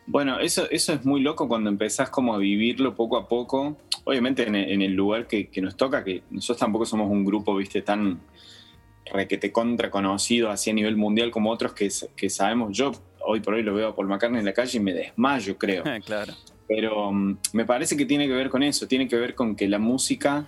Bueno, 0.05 0.37
eso, 0.39 0.69
eso 0.69 0.91
es 0.91 1.05
muy 1.05 1.21
loco 1.21 1.47
cuando 1.47 1.69
empezás 1.69 2.09
como 2.09 2.33
a 2.33 2.37
vivirlo 2.37 2.93
poco 2.93 3.15
a 3.15 3.29
poco. 3.29 3.77
Obviamente 4.03 4.45
en 4.45 4.55
el, 4.55 4.69
en 4.69 4.81
el 4.81 4.93
lugar 4.95 5.27
que, 5.27 5.47
que 5.47 5.61
nos 5.61 5.77
toca, 5.77 6.03
que 6.03 6.23
nosotros 6.29 6.57
tampoco 6.57 6.85
somos 6.85 7.09
un 7.09 7.23
grupo, 7.23 7.55
viste, 7.55 7.81
tan 7.81 8.19
requete 9.11 9.51
contra 9.51 9.89
conocido 9.91 10.49
así 10.49 10.69
a 10.69 10.73
nivel 10.73 10.97
mundial 10.97 11.31
como 11.31 11.51
otros 11.51 11.73
que, 11.73 11.89
sabemos. 12.29 12.75
Yo 12.77 12.91
hoy 13.25 13.39
por 13.41 13.53
hoy 13.55 13.63
lo 13.63 13.73
veo 13.73 13.89
a 13.89 13.95
Paul 13.95 14.07
McCartney 14.07 14.39
en 14.39 14.45
la 14.45 14.53
calle 14.53 14.77
y 14.77 14.81
me 14.81 14.93
desmayo, 14.93 15.57
creo. 15.57 15.83
claro. 16.05 16.33
Pero 16.67 17.11
mm, 17.11 17.37
me 17.53 17.65
parece 17.65 17.95
que 17.95 18.05
tiene 18.05 18.27
que 18.27 18.33
ver 18.33 18.49
con 18.49 18.63
eso, 18.63 18.87
tiene 18.87 19.07
que 19.07 19.15
ver 19.15 19.35
con 19.35 19.55
que 19.55 19.67
la 19.67 19.79
música 19.79 20.45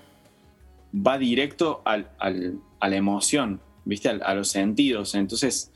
va 0.96 1.18
directo 1.18 1.82
al- 1.86 2.10
al- 2.20 2.60
a 2.80 2.90
la 2.90 2.96
emoción, 2.96 3.62
¿viste? 3.86 4.10
Al- 4.10 4.24
a 4.24 4.34
los 4.34 4.50
sentidos. 4.50 5.16
Entonces, 5.16 5.72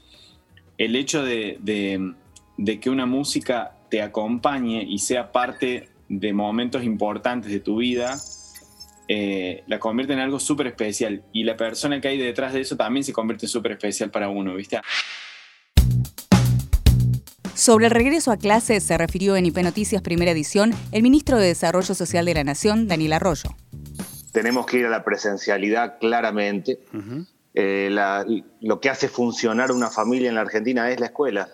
el 0.78 0.96
hecho 0.96 1.24
de, 1.24 1.58
de- 1.62 2.13
de 2.58 2.80
que 2.80 2.90
una 2.90 3.06
música 3.06 3.78
te 3.90 4.02
acompañe 4.02 4.84
y 4.84 4.98
sea 5.00 5.32
parte 5.32 5.90
de 6.10 6.34
momentos 6.34 6.84
importantes 6.84 7.52
de 7.52 7.60
tu 7.60 7.78
vida, 7.78 8.18
eh, 9.07 9.63
la 9.67 9.79
convierte 9.79 10.13
en 10.13 10.19
algo 10.19 10.39
súper 10.39 10.67
especial. 10.67 11.24
Y 11.33 11.43
la 11.43 11.55
persona 11.57 12.00
que 12.01 12.07
hay 12.10 12.17
detrás 12.17 12.53
de 12.53 12.62
eso 12.62 12.75
también 12.77 13.03
se 13.03 13.13
convierte 13.13 13.45
en 13.45 13.50
súper 13.50 13.74
especial 13.74 14.10
para 14.12 14.29
uno, 14.29 14.55
¿viste? 14.55 14.79
Sobre 17.55 17.86
el 17.86 17.91
regreso 17.91 18.31
a 18.31 18.38
clases 18.38 18.83
se 18.83 18.98
refirió 18.98 19.36
en 19.36 19.45
IP 19.45 19.57
Noticias 19.57 20.01
Primera 20.01 20.31
Edición 20.31 20.74
el 20.91 21.03
ministro 21.03 21.38
de 21.38 21.47
Desarrollo 21.47 21.93
Social 21.93 22.25
de 22.25 22.34
la 22.34 22.43
Nación, 22.43 22.88
Daniel 22.88 23.13
Arroyo. 23.13 23.51
Tenemos 24.32 24.65
que 24.65 24.78
ir 24.80 24.86
a 24.88 24.89
la 24.89 25.04
presencialidad 25.04 25.99
claramente. 25.99 26.80
Eh, 27.54 27.89
la- 27.91 28.25
lo 28.62 28.80
que 28.80 28.89
hace 28.89 29.08
funcionar 29.08 29.71
una 29.71 29.91
familia 29.91 30.30
en 30.30 30.36
la 30.36 30.41
Argentina 30.41 30.89
es 30.89 30.99
la 30.99 31.06
escuela. 31.08 31.49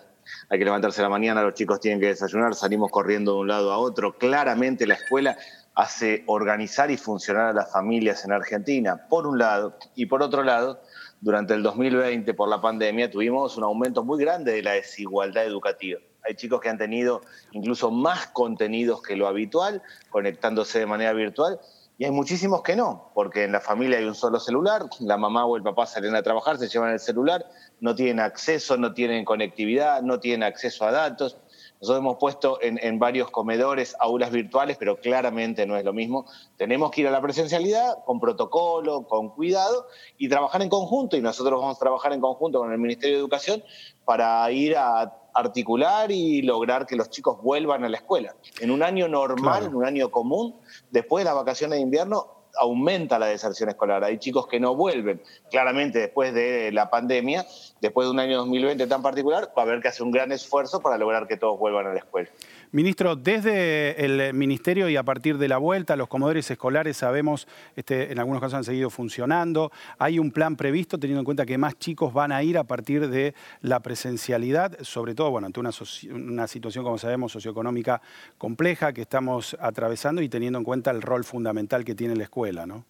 Hay 0.48 0.58
que 0.58 0.64
levantarse 0.64 1.00
a 1.00 1.04
la 1.04 1.10
mañana, 1.10 1.42
los 1.42 1.54
chicos 1.54 1.80
tienen 1.80 2.00
que 2.00 2.06
desayunar, 2.06 2.54
salimos 2.54 2.90
corriendo 2.90 3.34
de 3.34 3.40
un 3.40 3.48
lado 3.48 3.70
a 3.72 3.78
otro. 3.78 4.16
Claramente 4.16 4.86
la 4.86 4.94
escuela 4.94 5.36
hace 5.80 6.24
organizar 6.26 6.90
y 6.90 6.98
funcionar 6.98 7.46
a 7.46 7.52
las 7.54 7.72
familias 7.72 8.24
en 8.26 8.32
Argentina, 8.32 9.06
por 9.08 9.26
un 9.26 9.38
lado. 9.38 9.78
Y 9.94 10.06
por 10.06 10.22
otro 10.22 10.42
lado, 10.42 10.82
durante 11.22 11.54
el 11.54 11.62
2020, 11.62 12.34
por 12.34 12.50
la 12.50 12.60
pandemia, 12.60 13.10
tuvimos 13.10 13.56
un 13.56 13.64
aumento 13.64 14.04
muy 14.04 14.22
grande 14.22 14.52
de 14.52 14.62
la 14.62 14.72
desigualdad 14.72 15.46
educativa. 15.46 15.98
Hay 16.22 16.34
chicos 16.34 16.60
que 16.60 16.68
han 16.68 16.76
tenido 16.76 17.22
incluso 17.52 17.90
más 17.90 18.26
contenidos 18.26 19.00
que 19.00 19.16
lo 19.16 19.26
habitual, 19.26 19.82
conectándose 20.10 20.80
de 20.80 20.86
manera 20.86 21.14
virtual, 21.14 21.58
y 21.96 22.04
hay 22.04 22.10
muchísimos 22.10 22.62
que 22.62 22.76
no, 22.76 23.10
porque 23.14 23.44
en 23.44 23.52
la 23.52 23.60
familia 23.60 23.98
hay 23.98 24.04
un 24.04 24.14
solo 24.14 24.38
celular, 24.38 24.86
la 25.00 25.16
mamá 25.16 25.46
o 25.46 25.56
el 25.56 25.62
papá 25.62 25.86
salen 25.86 26.14
a 26.14 26.22
trabajar, 26.22 26.58
se 26.58 26.68
llevan 26.68 26.92
el 26.92 27.00
celular, 27.00 27.46
no 27.80 27.94
tienen 27.94 28.20
acceso, 28.20 28.76
no 28.76 28.92
tienen 28.92 29.24
conectividad, 29.24 30.02
no 30.02 30.20
tienen 30.20 30.42
acceso 30.42 30.86
a 30.86 30.92
datos. 30.92 31.38
Nosotros 31.80 31.98
hemos 31.98 32.16
puesto 32.18 32.58
en, 32.60 32.78
en 32.82 32.98
varios 32.98 33.30
comedores 33.30 33.96
aulas 33.98 34.30
virtuales, 34.30 34.76
pero 34.78 35.00
claramente 35.00 35.66
no 35.66 35.76
es 35.76 35.84
lo 35.84 35.92
mismo. 35.94 36.26
Tenemos 36.56 36.90
que 36.90 37.00
ir 37.00 37.08
a 37.08 37.10
la 37.10 37.22
presencialidad 37.22 38.04
con 38.04 38.20
protocolo, 38.20 39.06
con 39.06 39.30
cuidado 39.30 39.86
y 40.18 40.28
trabajar 40.28 40.60
en 40.60 40.68
conjunto. 40.68 41.16
Y 41.16 41.22
nosotros 41.22 41.58
vamos 41.58 41.76
a 41.76 41.80
trabajar 41.80 42.12
en 42.12 42.20
conjunto 42.20 42.58
con 42.58 42.70
el 42.70 42.78
Ministerio 42.78 43.16
de 43.16 43.20
Educación 43.20 43.62
para 44.04 44.50
ir 44.50 44.76
a 44.76 45.16
articular 45.34 46.10
y 46.10 46.42
lograr 46.42 46.86
que 46.86 46.96
los 46.96 47.10
chicos 47.10 47.40
vuelvan 47.42 47.84
a 47.84 47.88
la 47.88 47.96
escuela. 47.96 48.34
En 48.60 48.70
un 48.70 48.82
año 48.82 49.08
normal, 49.08 49.66
en 49.66 49.74
un 49.74 49.84
año 49.84 50.10
común, 50.10 50.56
después 50.90 51.24
de 51.24 51.30
las 51.30 51.34
vacaciones 51.34 51.78
de 51.78 51.82
invierno, 51.82 52.39
aumenta 52.58 53.18
la 53.18 53.26
deserción 53.26 53.68
escolar. 53.68 54.04
Hay 54.04 54.18
chicos 54.18 54.46
que 54.46 54.60
no 54.60 54.74
vuelven. 54.74 55.22
Claramente, 55.50 55.98
después 55.98 56.34
de 56.34 56.72
la 56.72 56.90
pandemia, 56.90 57.46
después 57.80 58.06
de 58.06 58.10
un 58.10 58.20
año 58.20 58.38
2020 58.38 58.86
tan 58.86 59.02
particular, 59.02 59.52
va 59.56 59.62
a 59.62 59.66
haber 59.66 59.80
que 59.80 59.88
hacer 59.88 60.02
un 60.02 60.10
gran 60.10 60.32
esfuerzo 60.32 60.80
para 60.80 60.98
lograr 60.98 61.26
que 61.26 61.36
todos 61.36 61.58
vuelvan 61.58 61.86
a 61.86 61.92
la 61.92 61.98
escuela. 61.98 62.28
Ministro, 62.72 63.16
desde 63.16 64.04
el 64.04 64.32
Ministerio 64.32 64.88
y 64.88 64.94
a 64.94 65.02
partir 65.02 65.38
de 65.38 65.48
la 65.48 65.58
vuelta, 65.58 65.96
los 65.96 66.06
comedores 66.06 66.48
escolares 66.52 66.98
sabemos, 66.98 67.48
este, 67.74 68.12
en 68.12 68.20
algunos 68.20 68.40
casos 68.40 68.54
han 68.54 68.64
seguido 68.64 68.90
funcionando. 68.90 69.72
Hay 69.98 70.20
un 70.20 70.30
plan 70.30 70.54
previsto 70.54 70.96
teniendo 70.96 71.18
en 71.18 71.24
cuenta 71.24 71.44
que 71.44 71.58
más 71.58 71.76
chicos 71.80 72.12
van 72.12 72.30
a 72.30 72.44
ir 72.44 72.56
a 72.56 72.62
partir 72.62 73.08
de 73.08 73.34
la 73.60 73.80
presencialidad, 73.80 74.78
sobre 74.82 75.16
todo 75.16 75.32
bueno, 75.32 75.46
ante 75.46 75.58
una 75.58 76.46
situación, 76.46 76.84
como 76.84 76.96
sabemos, 76.96 77.32
socioeconómica 77.32 78.00
compleja 78.38 78.92
que 78.92 79.00
estamos 79.00 79.56
atravesando 79.58 80.22
y 80.22 80.28
teniendo 80.28 80.60
en 80.60 80.64
cuenta 80.64 80.92
el 80.92 81.02
rol 81.02 81.24
fundamental 81.24 81.84
que 81.84 81.96
tiene 81.96 82.14
la 82.14 82.22
escuela, 82.22 82.66
¿no? 82.66 82.84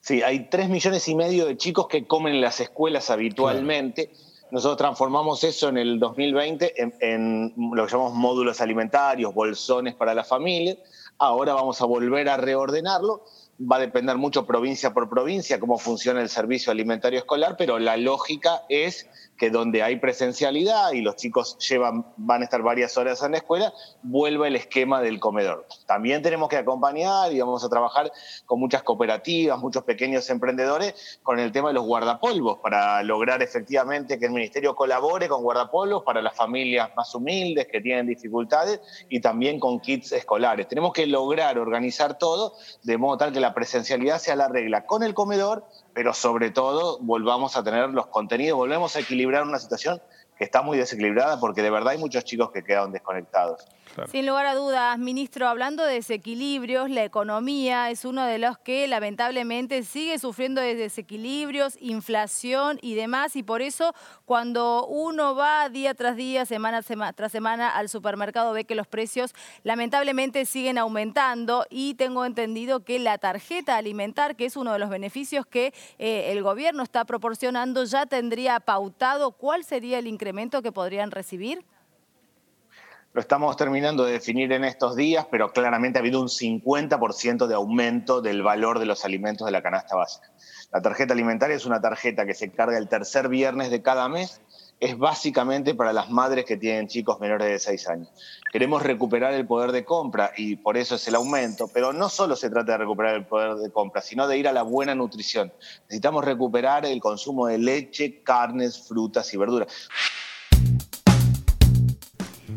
Sí, 0.00 0.22
hay 0.22 0.48
tres 0.48 0.68
millones 0.68 1.08
y 1.08 1.16
medio 1.16 1.46
de 1.46 1.56
chicos 1.56 1.88
que 1.88 2.06
comen 2.06 2.34
en 2.34 2.40
las 2.40 2.60
escuelas 2.60 3.10
habitualmente. 3.10 4.12
Nosotros 4.52 4.76
transformamos 4.76 5.42
eso 5.44 5.70
en 5.70 5.78
el 5.78 5.98
2020 5.98 6.74
en, 7.00 7.54
lo 7.72 7.86
que 7.86 7.92
llamamos 7.92 8.12
módulos 8.12 8.60
alimentarios, 8.60 9.32
bolsones 9.32 9.94
para 9.94 10.12
la 10.12 10.24
familia. 10.24 10.76
Ahora 11.16 11.54
vamos 11.54 11.80
a 11.80 11.86
volver 11.86 12.28
a 12.28 12.36
reordenarlo. 12.36 13.24
Va 13.58 13.76
a 13.76 13.80
depender 13.80 14.18
mucho 14.18 14.44
provincia 14.44 14.92
por 14.92 15.08
provincia 15.08 15.58
cómo 15.58 15.78
funciona 15.78 16.20
el 16.20 16.28
servicio 16.28 16.70
alimentario 16.70 17.18
escolar, 17.18 17.56
pero 17.56 17.78
la 17.78 17.96
lógica 17.96 18.64
es 18.68 19.08
que 19.42 19.50
donde 19.50 19.82
hay 19.82 19.96
presencialidad 19.96 20.92
y 20.92 21.00
los 21.00 21.16
chicos 21.16 21.58
llevan, 21.58 22.06
van 22.16 22.42
a 22.42 22.44
estar 22.44 22.62
varias 22.62 22.96
horas 22.96 23.24
en 23.24 23.32
la 23.32 23.38
escuela, 23.38 23.72
vuelva 24.04 24.46
el 24.46 24.54
esquema 24.54 25.00
del 25.00 25.18
comedor. 25.18 25.66
También 25.84 26.22
tenemos 26.22 26.48
que 26.48 26.58
acompañar 26.58 27.32
y 27.32 27.40
vamos 27.40 27.64
a 27.64 27.68
trabajar 27.68 28.12
con 28.46 28.60
muchas 28.60 28.84
cooperativas, 28.84 29.58
muchos 29.58 29.82
pequeños 29.82 30.30
emprendedores 30.30 31.18
con 31.24 31.40
el 31.40 31.50
tema 31.50 31.70
de 31.70 31.74
los 31.74 31.84
guardapolvos 31.84 32.60
para 32.60 33.02
lograr 33.02 33.42
efectivamente 33.42 34.16
que 34.16 34.26
el 34.26 34.30
ministerio 34.30 34.76
colabore 34.76 35.28
con 35.28 35.42
guardapolvos 35.42 36.04
para 36.04 36.22
las 36.22 36.36
familias 36.36 36.90
más 36.96 37.12
humildes 37.12 37.66
que 37.66 37.80
tienen 37.80 38.06
dificultades 38.06 38.80
y 39.08 39.20
también 39.20 39.58
con 39.58 39.80
kits 39.80 40.12
escolares. 40.12 40.68
Tenemos 40.68 40.92
que 40.92 41.04
lograr 41.08 41.58
organizar 41.58 42.16
todo 42.16 42.54
de 42.84 42.96
modo 42.96 43.16
tal 43.16 43.32
que 43.32 43.40
la 43.40 43.54
presencialidad 43.54 44.20
sea 44.20 44.36
la 44.36 44.46
regla 44.46 44.86
con 44.86 45.02
el 45.02 45.14
comedor, 45.14 45.64
pero 45.94 46.14
sobre 46.14 46.50
todo 46.50 46.98
volvamos 47.00 47.56
a 47.56 47.62
tener 47.62 47.90
los 47.90 48.06
contenidos, 48.06 48.56
volvemos 48.56 48.96
a 48.96 49.00
equilibrar 49.00 49.42
una 49.42 49.58
situación 49.58 50.00
que 50.36 50.44
está 50.44 50.62
muy 50.62 50.78
desequilibrada 50.78 51.38
porque 51.38 51.62
de 51.62 51.70
verdad 51.70 51.92
hay 51.92 51.98
muchos 51.98 52.24
chicos 52.24 52.50
que 52.50 52.64
quedan 52.64 52.92
desconectados. 52.92 53.64
Sin 54.10 54.26
lugar 54.26 54.46
a 54.46 54.54
dudas, 54.54 54.98
ministro, 54.98 55.46
hablando 55.48 55.84
de 55.84 55.94
desequilibrios, 55.94 56.88
la 56.88 57.04
economía 57.04 57.90
es 57.90 58.04
uno 58.04 58.24
de 58.24 58.38
los 58.38 58.56
que 58.58 58.88
lamentablemente 58.88 59.82
sigue 59.82 60.18
sufriendo 60.18 60.60
de 60.60 60.74
desequilibrios, 60.74 61.76
inflación 61.80 62.78
y 62.80 62.94
demás, 62.94 63.36
y 63.36 63.42
por 63.42 63.60
eso 63.60 63.94
cuando 64.24 64.86
uno 64.86 65.34
va 65.34 65.68
día 65.68 65.94
tras 65.94 66.16
día, 66.16 66.46
semana 66.46 66.82
tras 66.82 67.32
semana 67.32 67.68
al 67.68 67.88
supermercado, 67.88 68.52
ve 68.52 68.64
que 68.64 68.74
los 68.74 68.86
precios 68.86 69.34
lamentablemente 69.62 70.46
siguen 70.46 70.78
aumentando 70.78 71.66
y 71.68 71.94
tengo 71.94 72.24
entendido 72.24 72.84
que 72.84 72.98
la 72.98 73.18
tarjeta 73.18 73.76
alimentar, 73.76 74.36
que 74.36 74.46
es 74.46 74.56
uno 74.56 74.72
de 74.72 74.78
los 74.78 74.88
beneficios 74.88 75.44
que 75.46 75.74
eh, 75.98 76.32
el 76.32 76.42
gobierno 76.42 76.82
está 76.82 77.04
proporcionando, 77.04 77.84
ya 77.84 78.06
tendría 78.06 78.58
pautado 78.60 79.32
cuál 79.32 79.64
sería 79.64 79.98
el 79.98 80.06
incremento 80.06 80.62
que 80.62 80.72
podrían 80.72 81.10
recibir. 81.10 81.64
Lo 83.14 83.20
estamos 83.20 83.58
terminando 83.58 84.04
de 84.06 84.12
definir 84.12 84.52
en 84.52 84.64
estos 84.64 84.96
días, 84.96 85.26
pero 85.30 85.52
claramente 85.52 85.98
ha 85.98 86.00
habido 86.00 86.18
un 86.18 86.28
50% 86.28 87.46
de 87.46 87.54
aumento 87.54 88.22
del 88.22 88.42
valor 88.42 88.78
de 88.78 88.86
los 88.86 89.04
alimentos 89.04 89.44
de 89.44 89.52
la 89.52 89.60
canasta 89.60 89.96
básica. 89.96 90.30
La 90.72 90.80
tarjeta 90.80 91.12
alimentaria 91.12 91.54
es 91.54 91.66
una 91.66 91.82
tarjeta 91.82 92.24
que 92.24 92.32
se 92.32 92.50
carga 92.50 92.78
el 92.78 92.88
tercer 92.88 93.28
viernes 93.28 93.70
de 93.70 93.82
cada 93.82 94.08
mes. 94.08 94.40
Es 94.80 94.96
básicamente 94.96 95.74
para 95.74 95.92
las 95.92 96.08
madres 96.08 96.46
que 96.46 96.56
tienen 96.56 96.88
chicos 96.88 97.20
menores 97.20 97.48
de 97.48 97.58
6 97.58 97.88
años. 97.90 98.08
Queremos 98.50 98.82
recuperar 98.82 99.34
el 99.34 99.46
poder 99.46 99.72
de 99.72 99.84
compra 99.84 100.32
y 100.34 100.56
por 100.56 100.78
eso 100.78 100.94
es 100.94 101.06
el 101.06 101.14
aumento, 101.14 101.68
pero 101.68 101.92
no 101.92 102.08
solo 102.08 102.34
se 102.34 102.48
trata 102.48 102.72
de 102.72 102.78
recuperar 102.78 103.14
el 103.14 103.26
poder 103.26 103.56
de 103.56 103.70
compra, 103.70 104.00
sino 104.00 104.26
de 104.26 104.38
ir 104.38 104.48
a 104.48 104.52
la 104.52 104.62
buena 104.62 104.94
nutrición. 104.94 105.52
Necesitamos 105.82 106.24
recuperar 106.24 106.86
el 106.86 106.98
consumo 106.98 107.46
de 107.46 107.58
leche, 107.58 108.22
carnes, 108.22 108.88
frutas 108.88 109.32
y 109.34 109.36
verduras. 109.36 109.68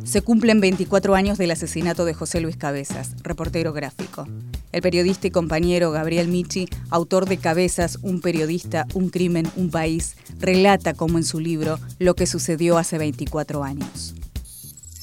Se 0.05 0.21
cumplen 0.21 0.61
24 0.61 1.15
años 1.15 1.39
del 1.39 1.49
asesinato 1.49 2.05
de 2.05 2.13
José 2.13 2.39
Luis 2.39 2.57
Cabezas, 2.57 3.15
reportero 3.23 3.73
gráfico. 3.73 4.27
El 4.71 4.83
periodista 4.83 5.25
y 5.25 5.31
compañero 5.31 5.89
Gabriel 5.89 6.27
Michi, 6.27 6.67
autor 6.91 7.25
de 7.25 7.37
Cabezas, 7.37 7.97
un 8.03 8.21
periodista, 8.21 8.85
un 8.93 9.09
crimen, 9.09 9.47
un 9.55 9.71
país, 9.71 10.15
relata 10.39 10.93
como 10.93 11.17
en 11.17 11.23
su 11.23 11.39
libro 11.39 11.79
lo 11.97 12.13
que 12.13 12.27
sucedió 12.27 12.77
hace 12.77 12.99
24 12.99 13.63
años. 13.63 14.13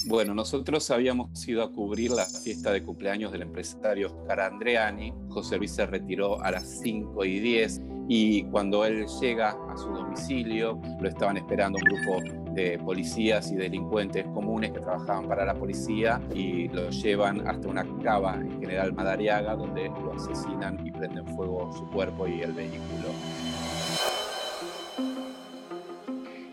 Bueno, 0.06 0.34
nosotros 0.34 0.88
habíamos 0.92 1.46
ido 1.48 1.64
a 1.64 1.72
cubrir 1.72 2.12
la 2.12 2.26
fiesta 2.26 2.70
de 2.70 2.84
cumpleaños 2.84 3.32
del 3.32 3.42
empresario 3.42 4.06
Oscar 4.06 4.40
Andreani. 4.40 5.12
José 5.30 5.58
Luis 5.58 5.72
se 5.72 5.84
retiró 5.84 6.40
a 6.42 6.52
las 6.52 6.80
5 6.80 7.24
y 7.24 7.40
10 7.40 7.80
y 8.08 8.44
cuando 8.44 8.84
él 8.84 9.06
llega 9.20 9.50
a 9.50 9.76
su 9.76 9.88
domicilio 9.88 10.80
lo 11.00 11.08
estaban 11.08 11.36
esperando 11.36 11.78
un 11.78 11.84
grupo 11.84 12.41
de 12.54 12.78
policías 12.78 13.50
y 13.50 13.56
delincuentes 13.56 14.26
comunes 14.26 14.72
que 14.72 14.80
trabajaban 14.80 15.26
para 15.26 15.44
la 15.44 15.54
policía 15.54 16.20
y 16.34 16.68
lo 16.68 16.90
llevan 16.90 17.46
hasta 17.46 17.68
una 17.68 17.86
cava 18.02 18.34
en 18.34 18.60
General 18.60 18.92
Madariaga 18.92 19.56
donde 19.56 19.88
lo 19.88 20.12
asesinan 20.12 20.86
y 20.86 20.90
prenden 20.90 21.26
fuego 21.28 21.72
su 21.72 21.88
cuerpo 21.90 22.26
y 22.26 22.42
el 22.42 22.52
vehículo. 22.52 23.08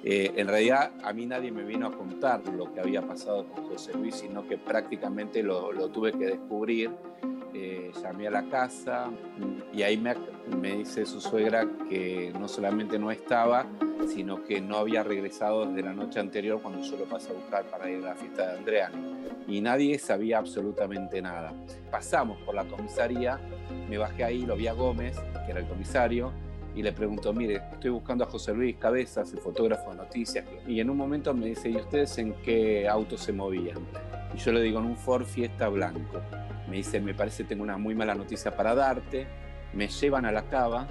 Eh, 0.04 0.34
en 0.38 0.48
realidad 0.48 0.92
a 1.04 1.14
mí 1.14 1.26
nadie 1.26 1.52
me 1.52 1.64
vino 1.64 1.86
a 1.86 1.92
contar 1.92 2.42
lo 2.48 2.74
que 2.74 2.80
había 2.80 3.02
pasado 3.02 3.48
con 3.48 3.68
José 3.68 3.94
Luis, 3.94 4.16
sino 4.16 4.48
que 4.48 4.58
prácticamente 4.58 5.44
lo, 5.44 5.72
lo 5.72 5.90
tuve 5.90 6.14
que 6.14 6.26
descubrir 6.26 6.90
eh, 7.62 7.92
llamé 8.02 8.28
a 8.28 8.32
la 8.32 8.44
casa 8.50 9.10
y 9.74 9.82
ahí 9.82 9.98
me, 9.98 10.16
me, 10.60 10.78
dice 10.78 11.06
su 11.06 11.20
suegra 11.20 11.68
que 11.90 12.32
no 12.40 12.48
solamente 12.48 12.98
no 12.98 13.12
estaba, 13.12 13.66
sino 14.08 14.44
que 14.46 14.62
no 14.62 14.78
había 14.78 15.04
regresado 15.04 15.66
desde 15.66 15.82
la 15.82 15.94
noche 15.94 16.20
anterior 16.20 16.62
cuando 16.62 16.82
yo 16.82 16.98
lo 16.98 17.06
pasé 17.06 17.32
a 17.32 17.34
buscar 17.34 17.66
para 17.66 17.90
ir 17.90 17.98
a 17.98 18.10
la 18.10 18.16
fiesta 18.16 18.48
de 18.48 18.58
Andrea. 18.58 18.92
Y 19.48 19.62
nadie 19.62 20.00
sabía 20.00 20.38
absolutamente 20.38 21.22
nada. 21.22 21.54
Pasamos 21.92 22.38
por 22.44 22.56
la 22.56 22.64
comisaría, 22.64 23.40
me 23.90 23.98
bajé 23.98 24.24
ahí, 24.24 24.46
lo 24.46 24.56
vi 24.56 24.68
a 24.68 24.74
Gómez, 24.74 25.18
que 25.46 25.52
era 25.52 25.60
el 25.60 25.68
comisario, 25.68 26.32
y 26.76 26.82
le 26.82 26.94
pregunto, 26.94 27.34
mire, 27.34 27.62
estoy 27.74 27.90
buscando 27.90 28.24
a 28.24 28.28
José 28.28 28.54
Luis 28.54 28.78
Cabezas, 28.78 29.34
el 29.34 29.40
fotógrafo 29.40 29.92
de 29.92 29.98
noticias, 29.98 30.46
y 30.66 30.80
en 30.80 30.90
un 30.90 30.96
momento 30.96 31.34
me 31.34 31.48
dice, 31.48 31.70
¿y 31.70 31.76
ustedes 31.76 32.18
en 32.20 32.34
qué 32.42 32.88
auto 32.88 33.18
se 33.18 33.34
movían? 33.34 33.80
Y 34.34 34.38
yo 34.38 34.54
le 34.54 34.62
digo, 34.62 34.80
en 34.80 34.86
un 34.86 34.96
Ford 34.96 35.26
Fiesta 35.26 35.68
blanco 35.68 36.22
me 36.70 36.78
dice, 36.78 37.00
me 37.02 37.14
parece 37.14 37.44
tengo 37.44 37.64
una 37.64 37.78
muy 37.78 37.96
mala 37.96 38.16
noticia 38.16 38.56
para 38.56 38.76
darte, 38.76 39.28
me 39.74 39.88
llevan 39.88 40.26
a 40.26 40.32
la 40.32 40.44
cava, 40.44 40.88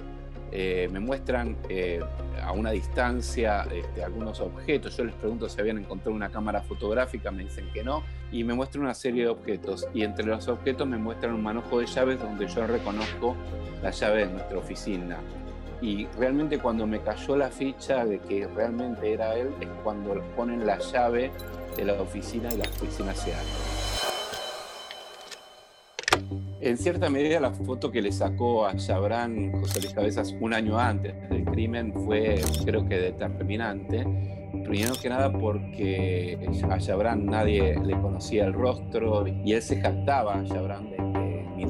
eh, 0.51 0.89
me 0.91 0.99
muestran 0.99 1.57
eh, 1.69 1.99
a 2.41 2.51
una 2.53 2.71
distancia 2.71 3.67
este, 3.71 4.03
algunos 4.03 4.39
objetos, 4.39 4.97
yo 4.97 5.03
les 5.03 5.13
pregunto 5.15 5.47
si 5.47 5.59
habían 5.61 5.77
encontrado 5.77 6.15
una 6.15 6.29
cámara 6.29 6.61
fotográfica, 6.61 7.31
me 7.31 7.43
dicen 7.43 7.69
que 7.71 7.83
no, 7.83 8.03
y 8.31 8.43
me 8.43 8.53
muestran 8.53 8.83
una 8.83 8.93
serie 8.93 9.23
de 9.23 9.29
objetos, 9.29 9.87
y 9.93 10.03
entre 10.03 10.25
los 10.25 10.47
objetos 10.47 10.87
me 10.87 10.97
muestran 10.97 11.33
un 11.33 11.43
manojo 11.43 11.79
de 11.79 11.85
llaves 11.85 12.19
donde 12.19 12.47
yo 12.47 12.65
reconozco 12.65 13.35
la 13.83 13.91
llave 13.91 14.25
de 14.25 14.33
nuestra 14.33 14.57
oficina. 14.57 15.17
Y 15.81 16.07
realmente 16.17 16.59
cuando 16.59 16.85
me 16.85 16.99
cayó 16.99 17.37
la 17.37 17.49
ficha 17.49 18.03
de 18.03 18.19
que 18.19 18.47
realmente 18.47 19.13
era 19.13 19.35
él, 19.35 19.49
es 19.61 19.69
cuando 19.83 20.21
ponen 20.35 20.65
la 20.65 20.77
llave 20.77 21.31
de 21.77 21.85
la 21.85 21.93
oficina 21.93 22.49
y 22.53 22.57
la 22.57 22.65
oficina 22.65 23.15
se 23.15 23.33
abre. 23.33 23.78
En 26.61 26.77
cierta 26.77 27.09
medida 27.09 27.39
la 27.39 27.51
foto 27.51 27.89
que 27.89 28.01
le 28.01 28.11
sacó 28.11 28.65
a 28.65 28.75
Chabran 28.75 29.53
José 29.61 29.79
Luis 29.79 29.93
Cabezas 29.93 30.35
un 30.41 30.53
año 30.53 30.77
antes 30.77 31.15
del 31.29 31.45
crimen 31.45 31.93
fue 31.93 32.41
creo 32.65 32.85
que 32.85 32.97
determinante. 32.97 34.05
Primero 34.65 34.93
que 35.01 35.07
nada 35.07 35.31
porque 35.31 36.37
a 36.69 36.77
Chabran 36.79 37.25
nadie 37.25 37.79
le 37.81 37.97
conocía 38.01 38.43
el 38.45 38.53
rostro 38.53 39.25
y 39.25 39.53
él 39.53 39.61
se 39.61 39.79
jactaba, 39.79 40.43
Chabran, 40.43 40.89
de 40.89 40.97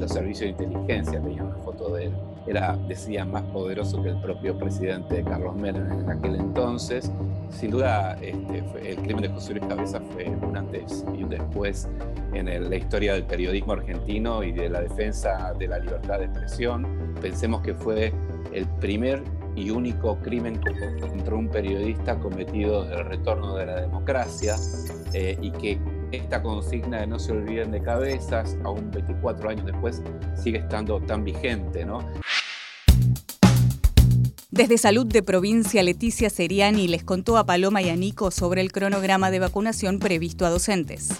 los 0.00 0.10
servicios 0.10 0.56
de 0.56 0.64
inteligencia 0.64 1.20
tenían 1.20 1.46
una 1.46 1.56
foto 1.56 1.94
de 1.94 2.06
él 2.06 2.12
era, 2.46 2.76
decía, 2.88 3.24
más 3.24 3.42
poderoso 3.44 4.02
que 4.02 4.08
el 4.10 4.20
propio 4.20 4.58
presidente 4.58 5.22
Carlos 5.22 5.54
Menem 5.56 5.90
en 5.92 6.10
aquel 6.10 6.36
entonces. 6.36 7.10
Sin 7.50 7.70
duda, 7.70 8.16
este, 8.20 8.90
el 8.90 8.96
crimen 8.96 9.22
de 9.22 9.28
José 9.28 9.54
Luis 9.54 9.66
Cabeza 9.66 10.00
fue 10.12 10.26
un 10.28 10.56
antes 10.56 11.04
y 11.16 11.22
un 11.22 11.28
después 11.28 11.88
en 12.32 12.70
la 12.70 12.76
historia 12.76 13.14
del 13.14 13.24
periodismo 13.24 13.74
argentino 13.74 14.42
y 14.42 14.52
de 14.52 14.68
la 14.68 14.80
defensa 14.80 15.52
de 15.58 15.68
la 15.68 15.78
libertad 15.78 16.18
de 16.18 16.26
expresión. 16.26 17.14
Pensemos 17.20 17.60
que 17.62 17.74
fue 17.74 18.12
el 18.52 18.66
primer 18.80 19.22
y 19.56 19.70
único 19.70 20.16
crimen 20.18 20.60
contra 21.00 21.34
un 21.34 21.48
periodista 21.48 22.18
cometido 22.18 22.84
desde 22.84 23.00
el 23.00 23.06
retorno 23.06 23.56
de 23.56 23.66
la 23.66 23.80
democracia 23.80 24.56
eh, 25.12 25.36
y 25.40 25.50
que 25.50 25.78
esta 26.12 26.42
consigna 26.42 27.00
de 27.00 27.06
no 27.06 27.18
se 27.18 27.32
olviden 27.32 27.70
de 27.70 27.82
cabezas, 27.82 28.56
aún 28.64 28.90
24 28.90 29.50
años 29.50 29.66
después, 29.66 30.02
sigue 30.34 30.58
estando 30.58 31.00
tan 31.00 31.24
vigente, 31.24 31.84
¿no? 31.84 32.00
Desde 34.50 34.78
Salud 34.78 35.06
de 35.06 35.22
Provincia, 35.22 35.82
Leticia 35.82 36.28
Seriani 36.28 36.88
les 36.88 37.04
contó 37.04 37.38
a 37.38 37.46
Paloma 37.46 37.82
y 37.82 37.88
a 37.88 37.96
Nico 37.96 38.30
sobre 38.30 38.60
el 38.60 38.72
cronograma 38.72 39.30
de 39.30 39.38
vacunación 39.38 40.00
previsto 40.00 40.44
a 40.44 40.50
docentes. 40.50 41.10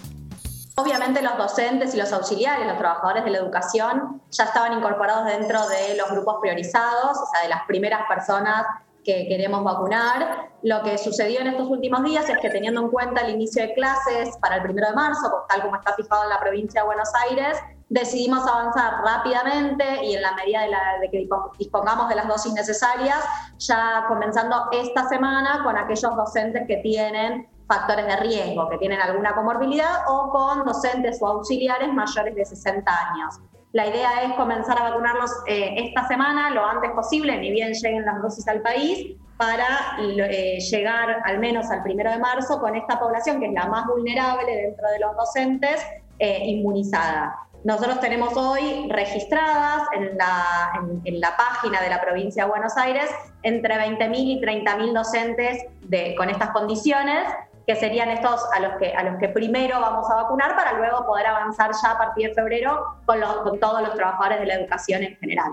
Obviamente 0.75 1.23
los 1.23 1.37
docentes 1.37 1.95
y 1.95 1.99
los 1.99 2.13
auxiliares, 2.13 2.67
los 2.67 2.79
trabajadores 2.79 3.25
de 3.25 3.31
la 3.31 3.39
educación, 3.39 4.21
ya 4.31 4.45
estaban 4.45 4.73
incorporados 4.73 5.27
dentro 5.27 5.69
de 5.69 5.97
los 5.97 6.11
grupos 6.11 6.39
priorizados, 6.41 7.19
o 7.19 7.27
sea, 7.33 7.43
de 7.43 7.49
las 7.49 7.65
primeras 7.67 8.01
personas 8.09 8.65
que 9.05 9.27
queremos 9.29 9.65
vacunar. 9.65 10.51
Lo 10.63 10.83
que 10.83 10.99
sucedió 10.99 11.41
en 11.41 11.49
estos 11.49 11.69
últimos 11.69 12.03
días 12.05 12.29
es 12.29 12.39
que 12.39 12.51
teniendo 12.51 12.83
en 12.83 12.89
cuenta 12.89 13.23
el 13.23 13.35
inicio 13.35 13.63
de 13.63 13.75
clases 13.75 14.37
para 14.39 14.57
el 14.57 14.63
primero 14.63 14.89
de 14.89 14.95
marzo, 14.95 15.45
tal 15.49 15.63
como 15.63 15.77
está 15.77 15.95
fijado 15.95 16.25
en 16.25 16.31
la 16.31 16.41
provincia 16.41 16.83
de 16.83 16.87
Buenos 16.87 17.11
Aires, 17.29 17.59
decidimos 17.89 18.47
avanzar 18.47 19.03
rápidamente 19.05 20.05
y 20.05 20.15
en 20.15 20.23
la 20.23 20.33
medida 20.35 20.61
de, 21.01 21.11
que 21.11 21.27
dispongamos 21.59 22.09
de 22.09 22.15
las 22.15 22.29
dosis 22.29 22.53
necesarias, 22.53 23.19
ya 23.59 24.05
comenzando 24.07 24.69
esta 24.73 25.09
semana 25.09 25.63
con 25.65 25.77
aquellos 25.77 26.15
docentes 26.17 26.63
que 26.69 26.77
tienen 26.79 27.49
factores 27.67 28.07
de 28.07 28.17
riesgo, 28.17 28.69
que 28.69 28.79
tienen 28.79 29.01
alguna 29.01 29.35
comorbilidad 29.35 30.05
o 30.09 30.31
con 30.31 30.65
docentes 30.65 31.19
o 31.21 31.27
auxiliares 31.27 31.93
mayores 31.93 32.35
de 32.35 32.45
60 32.45 32.91
años. 32.91 33.41
La 33.73 33.87
idea 33.87 34.25
es 34.25 34.33
comenzar 34.33 34.81
a 34.81 34.91
vacunarlos 34.91 35.31
eh, 35.47 35.75
esta 35.77 36.07
semana, 36.09 36.51
lo 36.51 36.65
antes 36.67 36.91
posible, 36.91 37.39
ni 37.39 37.53
bien 37.53 37.73
lleguen 37.73 38.05
las 38.05 38.21
dosis 38.21 38.47
al 38.49 38.63
país, 38.63 39.17
para 39.37 39.97
eh, 40.01 40.59
llegar 40.59 41.23
al 41.25 41.39
menos 41.39 41.71
al 41.71 41.83
primero 41.83 42.11
de 42.11 42.19
marzo 42.19 42.61
con 42.61 42.75
esta 42.75 42.99
población, 42.99 43.39
que 43.41 43.47
es 43.47 43.53
la 43.53 43.67
más 43.67 43.87
vulnerable 43.87 44.55
dentro 44.55 44.89
de 44.91 44.99
los 44.99 45.17
docentes, 45.17 45.81
eh, 46.19 46.43
inmunizada. 46.47 47.35
Nosotros 47.63 48.01
tenemos 48.01 48.37
hoy 48.37 48.89
registradas 48.91 49.83
en 49.95 50.19
la, 50.19 51.01
en, 51.05 51.21
la, 51.21 51.37
página 51.37 51.81
de 51.81 51.91
la 51.91 52.01
provincia 52.01 52.45
de 52.45 52.51
Buenos 52.51 52.77
Aires 52.77 53.09
entre 53.43 53.75
20.000 53.77 54.15
y 54.15 54.41
30.000 54.41 54.93
docentes 54.93 55.65
de, 55.83 56.15
con 56.17 56.29
estas 56.29 56.51
condiciones 56.51 57.25
que 57.67 57.77
serían 57.77 58.11
estos 58.11 58.41
a 58.53 58.61
los 58.61 58.77
que, 58.79 58.93
a 58.93 59.03
los 59.03 59.19
que 59.19 59.29
primero 59.29 59.81
vamos 59.81 60.11
a 60.11 60.17
vacunar 60.17 60.57
para 60.57 60.73
luego 60.75 61.07
poder 61.07 61.27
avanzar 61.27 61.71
ya 61.83 61.93
a 61.93 61.99
partir 61.99 62.29
de 62.29 62.35
febrero 62.35 63.01
con, 63.07 63.21
con 63.45 63.61
todos 63.61 63.83
los 63.83 63.95
trabajadores 63.95 64.41
de 64.41 64.47
la 64.47 64.55
educación 64.55 65.03
en 65.03 65.17
general. 65.17 65.53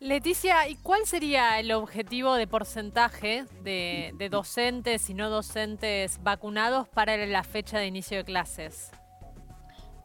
Leticia, 0.00 0.68
¿y 0.68 0.76
cuál 0.76 1.06
sería 1.06 1.58
el 1.58 1.72
objetivo 1.72 2.34
de 2.34 2.46
porcentaje 2.46 3.46
de, 3.62 4.12
de 4.14 4.28
docentes 4.28 5.10
y 5.10 5.14
no 5.14 5.28
docentes 5.28 6.22
vacunados 6.22 6.88
para 6.88 7.16
la 7.16 7.42
fecha 7.42 7.78
de 7.78 7.86
inicio 7.86 8.18
de 8.18 8.24
clases? 8.24 8.92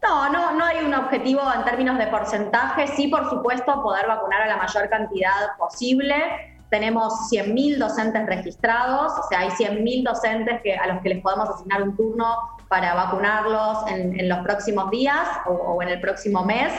No, 0.03 0.29
no, 0.29 0.51
no 0.51 0.65
hay 0.65 0.83
un 0.83 0.93
objetivo 0.93 1.41
en 1.55 1.63
términos 1.63 1.97
de 1.97 2.07
porcentaje. 2.07 2.87
Sí, 2.87 3.07
por 3.07 3.29
supuesto, 3.29 3.81
poder 3.81 4.05
vacunar 4.05 4.41
a 4.41 4.47
la 4.47 4.57
mayor 4.57 4.89
cantidad 4.89 5.55
posible. 5.57 6.52
Tenemos 6.73 7.13
100.000 7.31 7.77
docentes 7.77 8.25
registrados, 8.25 9.13
o 9.19 9.27
sea, 9.29 9.41
hay 9.41 9.49
100.000 9.49 10.03
docentes 10.03 10.59
que, 10.63 10.73
a 10.73 10.87
los 10.87 11.03
que 11.03 11.09
les 11.09 11.21
podemos 11.21 11.47
asignar 11.47 11.83
un 11.83 11.95
turno 11.95 12.35
para 12.67 12.95
vacunarlos 12.95 13.85
en, 13.91 14.27
los 14.27 14.39
próximos 14.39 14.89
días 14.89 15.27
o 15.45 15.79
en 15.83 15.89
el 15.89 16.01
próximo 16.01 16.43
mes. 16.43 16.73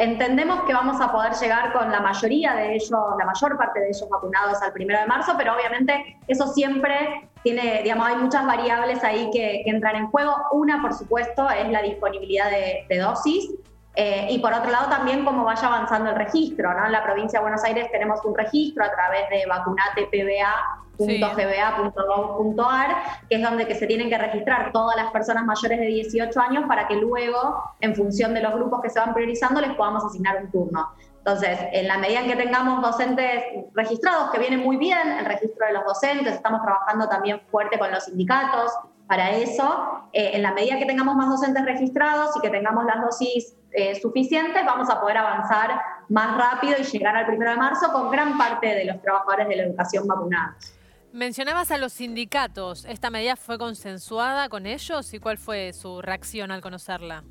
Entendemos 0.00 0.62
que 0.62 0.72
vamos 0.72 0.98
a 0.98 1.12
poder 1.12 1.34
llegar 1.34 1.74
con 1.74 1.92
la 1.92 2.00
mayoría 2.00 2.54
de 2.54 2.74
ellos, 2.74 2.90
la 3.18 3.26
mayor 3.26 3.58
parte 3.58 3.80
de 3.80 3.88
ellos 3.88 4.08
vacunados 4.08 4.62
al 4.62 4.72
primero 4.72 4.98
de 4.98 5.06
marzo, 5.06 5.34
pero 5.36 5.54
obviamente 5.54 6.16
eso 6.26 6.46
siempre 6.46 7.28
tiene, 7.42 7.82
digamos, 7.82 8.06
hay 8.06 8.16
muchas 8.16 8.46
variables 8.46 9.04
ahí 9.04 9.28
que, 9.30 9.62
entran 9.66 9.96
en 9.96 10.06
juego. 10.06 10.34
Una, 10.52 10.80
por 10.80 10.94
supuesto, 10.94 11.50
es 11.50 11.68
la 11.68 11.82
disponibilidad 11.82 12.50
de, 12.50 12.98
dosis. 12.98 13.50
Eh, 13.96 14.28
y 14.30 14.38
por 14.38 14.52
otro 14.52 14.70
lado 14.70 14.88
también 14.88 15.24
cómo 15.24 15.44
vaya 15.44 15.66
avanzando 15.66 16.10
el 16.10 16.16
registro. 16.16 16.72
¿no? 16.74 16.86
En 16.86 16.92
la 16.92 17.02
provincia 17.02 17.38
de 17.38 17.42
Buenos 17.42 17.64
Aires 17.64 17.90
tenemos 17.90 18.24
un 18.24 18.36
registro 18.36 18.84
a 18.84 18.90
través 18.90 19.28
de 19.30 19.46
vacunatepba 19.46 20.80
.gba.gov.ar, 21.06 22.96
que 23.28 23.36
es 23.36 23.42
donde 23.42 23.66
que 23.66 23.74
se 23.74 23.86
tienen 23.86 24.10
que 24.10 24.18
registrar 24.18 24.70
todas 24.72 24.96
las 24.96 25.10
personas 25.10 25.44
mayores 25.44 25.78
de 25.80 25.86
18 25.86 26.38
años 26.40 26.64
para 26.68 26.86
que 26.86 26.96
luego, 26.96 27.62
en 27.80 27.94
función 27.94 28.34
de 28.34 28.42
los 28.42 28.52
grupos 28.54 28.82
que 28.82 28.90
se 28.90 29.00
van 29.00 29.14
priorizando, 29.14 29.62
les 29.62 29.74
podamos 29.74 30.04
asignar 30.04 30.42
un 30.42 30.50
turno. 30.50 30.90
Entonces, 31.18 31.58
en 31.72 31.86
la 31.86 31.98
medida 31.98 32.20
en 32.20 32.28
que 32.28 32.36
tengamos 32.36 32.80
docentes 32.82 33.44
registrados, 33.74 34.30
que 34.30 34.38
viene 34.38 34.56
muy 34.56 34.76
bien 34.76 35.06
el 35.18 35.26
registro 35.26 35.66
de 35.66 35.72
los 35.74 35.84
docentes, 35.84 36.34
estamos 36.34 36.62
trabajando 36.62 37.08
también 37.08 37.40
fuerte 37.50 37.78
con 37.78 37.90
los 37.90 38.04
sindicatos 38.04 38.72
para 39.10 39.32
eso, 39.32 40.04
eh, 40.12 40.30
en 40.34 40.42
la 40.42 40.52
medida 40.52 40.78
que 40.78 40.86
tengamos 40.86 41.16
más 41.16 41.28
docentes 41.28 41.64
registrados 41.64 42.36
y 42.36 42.40
que 42.42 42.48
tengamos 42.48 42.84
las 42.84 43.00
dosis 43.00 43.56
eh, 43.72 44.00
suficientes, 44.00 44.64
vamos 44.64 44.88
a 44.88 45.00
poder 45.00 45.16
avanzar 45.16 45.82
más 46.08 46.38
rápido 46.38 46.76
y 46.78 46.84
llegar 46.84 47.16
al 47.16 47.26
primero 47.26 47.50
de 47.50 47.56
marzo 47.56 47.92
con 47.92 48.08
gran 48.12 48.38
parte 48.38 48.68
de 48.68 48.84
los 48.84 49.02
trabajadores 49.02 49.48
de 49.48 49.56
la 49.56 49.62
educación 49.64 50.06
vacunados. 50.06 50.74
Mencionabas 51.12 51.72
a 51.72 51.78
los 51.78 51.92
sindicatos. 51.92 52.84
¿Esta 52.84 53.10
medida 53.10 53.34
fue 53.34 53.58
consensuada 53.58 54.48
con 54.48 54.64
ellos 54.64 55.12
y 55.12 55.18
cuál 55.18 55.38
fue 55.38 55.72
su 55.72 56.00
reacción 56.00 56.52
al 56.52 56.60
conocerla? 56.60 57.24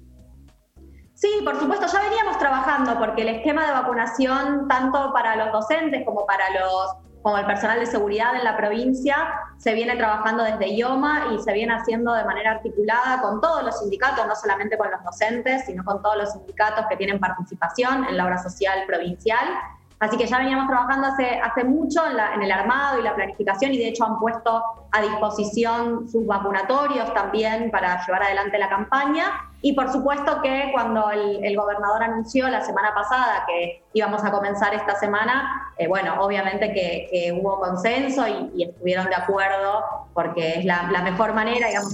Sí, 1.13 1.29
por 1.45 1.57
supuesto, 1.57 1.85
ya 1.87 2.01
veníamos 2.01 2.37
trabajando 2.39 2.99
porque 2.99 3.21
el 3.21 3.29
esquema 3.29 3.65
de 3.65 3.71
vacunación, 3.71 4.67
tanto 4.67 5.13
para 5.13 5.37
los 5.37 5.53
docentes 5.53 6.03
como 6.05 6.25
para 6.25 6.43
los 6.59 7.09
como 7.21 7.38
el 7.38 7.45
personal 7.45 7.79
de 7.79 7.86
seguridad 7.86 8.36
en 8.36 8.43
la 8.43 8.55
provincia, 8.55 9.15
se 9.58 9.73
viene 9.73 9.95
trabajando 9.95 10.43
desde 10.43 10.73
IOMA 10.73 11.34
y 11.34 11.39
se 11.39 11.51
viene 11.53 11.73
haciendo 11.73 12.13
de 12.13 12.23
manera 12.23 12.51
articulada 12.51 13.21
con 13.21 13.41
todos 13.41 13.63
los 13.63 13.79
sindicatos, 13.79 14.25
no 14.25 14.36
solamente 14.36 14.77
con 14.77 14.89
los 14.89 15.03
docentes, 15.03 15.65
sino 15.65 15.84
con 15.84 16.01
todos 16.01 16.17
los 16.17 16.32
sindicatos 16.32 16.86
que 16.89 16.95
tienen 16.95 17.19
participación 17.19 18.05
en 18.05 18.15
la 18.15 18.25
obra 18.25 18.38
social 18.38 18.84
provincial. 18.88 19.45
Así 19.99 20.15
que 20.15 20.27
ya 20.27 20.38
veníamos 20.38 20.67
trabajando 20.67 21.08
hace, 21.08 21.41
hace 21.41 21.65
mucho 21.65 22.01
en, 22.08 22.41
el 22.41 22.51
armado 22.51 22.99
y 22.99 23.03
la 23.03 23.15
planificación 23.15 23.73
y 23.73 23.79
de 23.79 23.89
hecho 23.89 24.05
han 24.05 24.17
puesto 24.17 24.63
a 24.91 25.01
disposición 25.01 26.08
sus 26.08 26.25
vacunatorios 26.25 27.13
también 27.13 27.69
para 27.69 28.05
llevar 28.05 28.23
adelante 28.23 28.58
la 28.58 28.69
campaña. 28.69 29.48
Y 29.62 29.74
por 29.74 29.91
supuesto 29.91 30.41
que 30.41 30.69
cuando 30.72 31.12
el, 31.12 31.56
gobernador 31.56 32.04
anunció 32.04 32.48
la 32.48 32.62
semana 32.62 32.93
pasada 32.93 33.43
que 33.45 33.84
íbamos 33.93 34.24
a 34.24 34.32
comenzar 34.32 34.74
esta 34.74 34.95
semana, 34.95 35.74
eh, 35.78 35.88
bueno, 35.88 36.22
obviamente 36.22 36.72
que, 36.72 37.38
hubo 37.39 37.60
consenso 37.60 38.26
y, 38.28 38.63
estuvieron 38.63 39.10
de 39.10 39.15
acuerdo 39.15 39.84
porque 40.13 40.60
es 40.60 40.65
la, 40.65 40.84
mejor 41.04 41.34
manera, 41.34 41.67
digamos, 41.67 41.93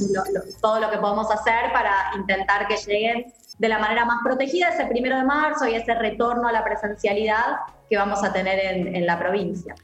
todo 0.61 0.79
lo 0.79 0.91
que 0.91 0.97
podemos 0.97 1.31
hacer 1.31 1.71
para 1.73 2.11
intentar 2.15 2.67
que 2.67 2.77
lleguen 2.77 3.33
de 3.57 3.69
la 3.69 3.79
manera 3.79 4.05
más 4.05 4.17
protegida 4.23 4.69
ese 4.69 4.85
primero 4.85 5.17
de 5.17 5.23
marzo 5.23 5.67
y 5.67 5.75
ese 5.75 5.95
retorno 5.95 6.47
a 6.47 6.51
la 6.51 6.63
presencialidad 6.63 7.57
que 7.89 7.97
vamos 7.97 8.23
a 8.23 8.33
tener 8.33 8.59
en, 8.59 9.05
la 9.05 9.17
provincia. 9.17 9.75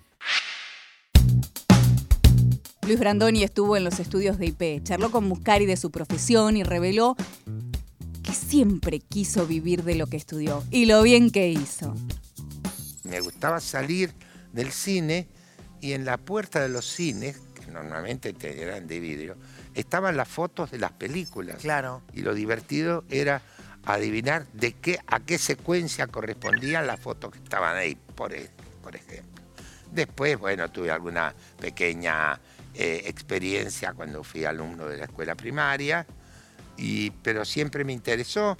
Luis 2.86 3.00
Brandoni 3.00 3.44
estuvo 3.44 3.78
en 3.78 3.84
los 3.84 4.00
estudios 4.00 4.38
de 4.38 4.48
IP, 4.48 4.84
charló 4.84 5.12
con 5.12 5.28
Muscari 5.28 5.65
de 5.65 5.78
su 5.78 5.91
profesión 5.91 6.58
y 6.58 6.63
reveló 6.63 7.15
que 8.32 8.38
siempre 8.38 9.00
quiso 9.02 9.46
vivir 9.46 9.84
de 9.84 9.96
lo 9.96 10.08
que 10.08 10.15
estudió 10.15 10.63
y 10.72 10.86
lo 10.86 11.04
bien 11.04 11.32
que 11.32 11.50
hizo. 11.50 11.94
Me 13.04 13.20
gustaba 13.20 13.60
salir 13.60 14.13
del 14.54 14.72
cine 14.72 15.28
y 15.82 15.91
en 15.91 16.06
la 16.06 16.17
puerta 16.17 16.62
de 16.62 16.70
los 16.70 16.86
cines, 16.86 17.41
que 17.54 17.70
normalmente 17.72 18.34
eran 18.41 18.88
de 18.88 19.00
vidrio, 19.02 19.36
estaban 19.74 20.15
las 20.15 20.30
fotos 20.30 20.72
de 20.72 20.80
las 20.80 20.94
películas. 20.94 21.58
Claro. 21.58 22.04
Y 22.13 22.22
lo 22.22 22.34
divertido 22.34 23.04
era 23.10 23.41
adivinar 23.84 24.48
de 24.54 24.74
qué, 24.74 25.00
a 25.08 25.20
qué 25.20 25.38
secuencia 25.38 26.08
correspondían 26.08 26.88
las 26.88 27.02
fotos 27.02 27.32
que 27.32 27.39
estaban 27.39 27.76
ahí, 27.76 27.98
por, 28.15 28.34
e, 28.34 28.50
por 28.82 28.96
ejemplo. 28.96 29.44
Después, 29.91 30.39
bueno, 30.39 30.72
tuve 30.72 30.89
alguna 30.89 31.36
pequeña 31.60 32.39
eh, 32.76 33.02
experiencia 33.08 33.91
cuando 33.91 34.24
fui 34.24 34.46
alumno 34.46 34.88
de 34.88 34.98
la 35.00 35.06
escuela 35.06 35.36
primaria, 35.36 36.08
y, 36.77 37.12
pero 37.12 37.45
siempre 37.45 37.84
me 37.84 37.93
interesó. 37.93 38.57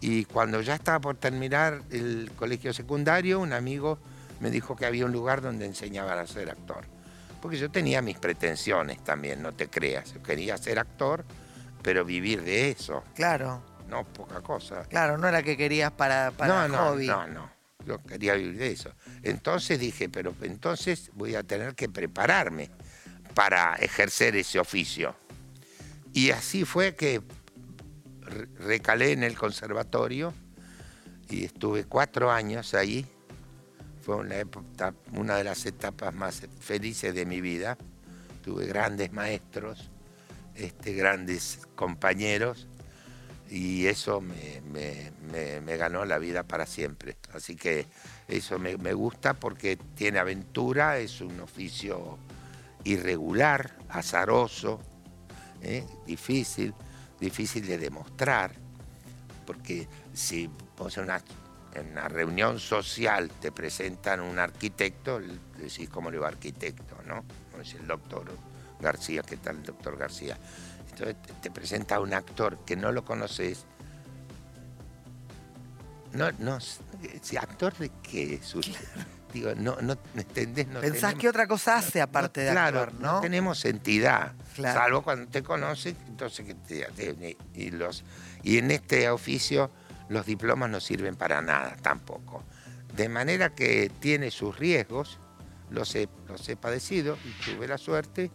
Y 0.00 0.24
cuando 0.24 0.60
ya 0.60 0.74
estaba 0.74 1.00
por 1.00 1.16
terminar 1.16 1.82
el 1.90 2.30
colegio 2.36 2.72
secundario, 2.72 3.38
un 3.40 3.52
amigo 3.52 3.98
me 4.40 4.50
dijo 4.50 4.74
que 4.74 4.86
había 4.86 5.06
un 5.06 5.12
lugar 5.12 5.42
donde 5.42 5.66
enseñaban 5.66 6.18
a 6.18 6.26
ser 6.26 6.50
actor. 6.50 6.84
Porque 7.40 7.56
yo 7.56 7.70
tenía 7.70 8.02
mis 8.02 8.18
pretensiones 8.18 9.02
también, 9.04 9.42
no 9.42 9.52
te 9.52 9.68
creas. 9.68 10.14
Yo 10.14 10.22
quería 10.22 10.56
ser 10.56 10.78
actor, 10.78 11.24
pero 11.82 12.04
vivir 12.04 12.42
de 12.42 12.70
eso. 12.70 13.04
Claro 13.14 13.62
no 13.92 14.04
poca 14.04 14.40
cosa. 14.40 14.84
Claro, 14.88 15.18
no 15.18 15.28
era 15.28 15.42
que 15.42 15.56
querías 15.56 15.92
para, 15.92 16.30
para 16.30 16.66
no, 16.66 16.78
hobby. 16.78 17.06
No, 17.06 17.26
no, 17.26 17.50
yo 17.84 18.02
quería 18.02 18.34
vivir 18.34 18.56
de 18.56 18.72
eso. 18.72 18.94
Entonces 19.22 19.78
dije, 19.78 20.08
pero 20.08 20.34
entonces 20.40 21.10
voy 21.12 21.34
a 21.34 21.42
tener 21.42 21.74
que 21.74 21.90
prepararme 21.90 22.70
para 23.34 23.74
ejercer 23.74 24.34
ese 24.36 24.58
oficio. 24.58 25.14
Y 26.12 26.30
así 26.30 26.64
fue 26.64 26.94
que 26.94 27.22
recalé 28.58 29.12
en 29.12 29.22
el 29.22 29.36
conservatorio 29.36 30.32
y 31.28 31.44
estuve 31.44 31.84
cuatro 31.84 32.30
años 32.30 32.74
ahí. 32.74 33.06
Fue 34.02 34.16
una, 34.16 35.36
de 35.36 35.44
las 35.44 35.64
etapas 35.64 36.12
más 36.14 36.42
felices 36.60 37.14
de 37.14 37.24
mi 37.24 37.40
vida. 37.40 37.78
Tuve 38.42 38.66
grandes 38.66 39.12
maestros, 39.12 39.90
este, 40.56 40.92
grandes 40.94 41.60
compañeros 41.76 42.66
y 43.52 43.86
eso 43.86 44.22
me, 44.22 45.76
ganó 45.76 46.04
la 46.04 46.18
vida 46.18 46.42
para 46.42 46.66
siempre. 46.66 47.16
Así 47.32 47.54
que 47.54 47.86
eso 48.26 48.58
me, 48.58 48.74
gusta 48.94 49.34
porque 49.34 49.76
tiene 49.76 50.18
aventura, 50.18 50.98
es 50.98 51.20
un 51.20 51.38
oficio 51.40 52.18
irregular, 52.84 53.76
azaroso, 53.88 54.80
¿eh? 55.62 55.86
difícil, 56.06 56.74
difícil 57.20 57.66
de 57.66 57.78
demostrar, 57.78 58.52
porque 59.46 59.88
si 60.12 60.50
en 60.96 61.04
una, 61.04 61.22
en 61.74 61.92
una 61.92 62.08
reunión 62.08 62.58
social 62.58 63.30
te 63.40 63.52
presentan 63.52 64.20
un 64.20 64.38
arquitecto, 64.38 65.20
decís 65.56 65.88
cómo 65.88 66.10
le 66.10 66.18
va 66.18 66.28
arquitecto, 66.28 66.96
¿no? 67.06 67.24
Como 67.50 67.62
dice 67.62 67.78
el 67.78 67.86
doctor 67.86 68.30
García, 68.80 69.22
¿qué 69.22 69.36
tal 69.36 69.56
el 69.56 69.62
doctor 69.62 69.96
García? 69.96 70.36
Entonces 70.90 71.16
te 71.40 71.50
presenta 71.50 72.00
un 72.00 72.12
actor 72.12 72.58
que 72.64 72.76
no 72.76 72.92
lo 72.92 73.04
conoces. 73.04 73.64
No, 76.12 76.30
no, 76.32 76.58
actor 77.40 77.74
de 77.78 77.90
qué 78.02 78.34
es 78.34 78.54
Digo, 79.32 79.54
no, 79.54 79.76
no, 79.80 79.96
¿entendés? 80.14 80.68
No 80.68 80.80
Pensás 80.80 81.14
que 81.14 81.28
otra 81.28 81.46
cosa 81.46 81.76
hace 81.76 82.00
aparte 82.00 82.42
de 82.42 82.50
actuar, 82.50 82.92
¿no? 82.94 83.14
No 83.14 83.20
tenemos 83.20 83.64
entidad, 83.64 84.32
salvo 84.56 85.02
cuando 85.02 85.30
te 85.30 85.42
conoces, 85.42 85.94
entonces 86.06 86.46
que 86.46 86.54
te, 86.54 87.36
y 87.54 87.70
los 87.70 88.04
y 88.42 88.58
en 88.58 88.70
este 88.70 89.08
oficio 89.08 89.70
los 90.08 90.26
diplomas 90.26 90.68
no 90.68 90.80
sirven 90.80 91.16
para 91.16 91.40
nada 91.40 91.76
tampoco. 91.80 92.44
De 92.94 93.08
manera 93.08 93.54
que 93.54 93.90
tiene 94.00 94.30
sus 94.30 94.58
riesgos, 94.58 95.18
los 95.70 95.94
he, 95.94 96.08
los 96.28 96.46
he 96.48 96.56
padecido 96.56 97.16
y 97.24 97.44
tuve 97.44 97.66
la 97.66 97.78
suerte 97.78 98.30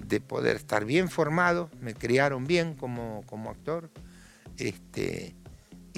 de 0.00 0.20
poder 0.20 0.56
estar 0.56 0.84
bien 0.84 1.08
formado, 1.08 1.70
me 1.80 1.94
criaron 1.94 2.46
bien 2.46 2.74
como, 2.74 3.24
como 3.26 3.50
actor, 3.50 3.90
este, 4.56 5.34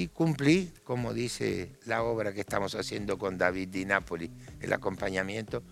y 0.01 0.09
cumplí, 0.09 0.73
como 0.83 1.13
dice 1.13 1.73
la 1.85 2.03
obra 2.03 2.33
que 2.33 2.41
estamos 2.41 2.75
haciendo 2.75 3.19
con 3.19 3.37
David 3.37 3.69
Di 3.69 3.85
Napoli, 3.85 4.31
el 4.59 4.73
acompañamiento, 4.73 5.63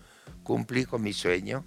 cumplí 0.43 0.85
con 0.85 1.01
mi 1.01 1.13
sueño 1.13 1.63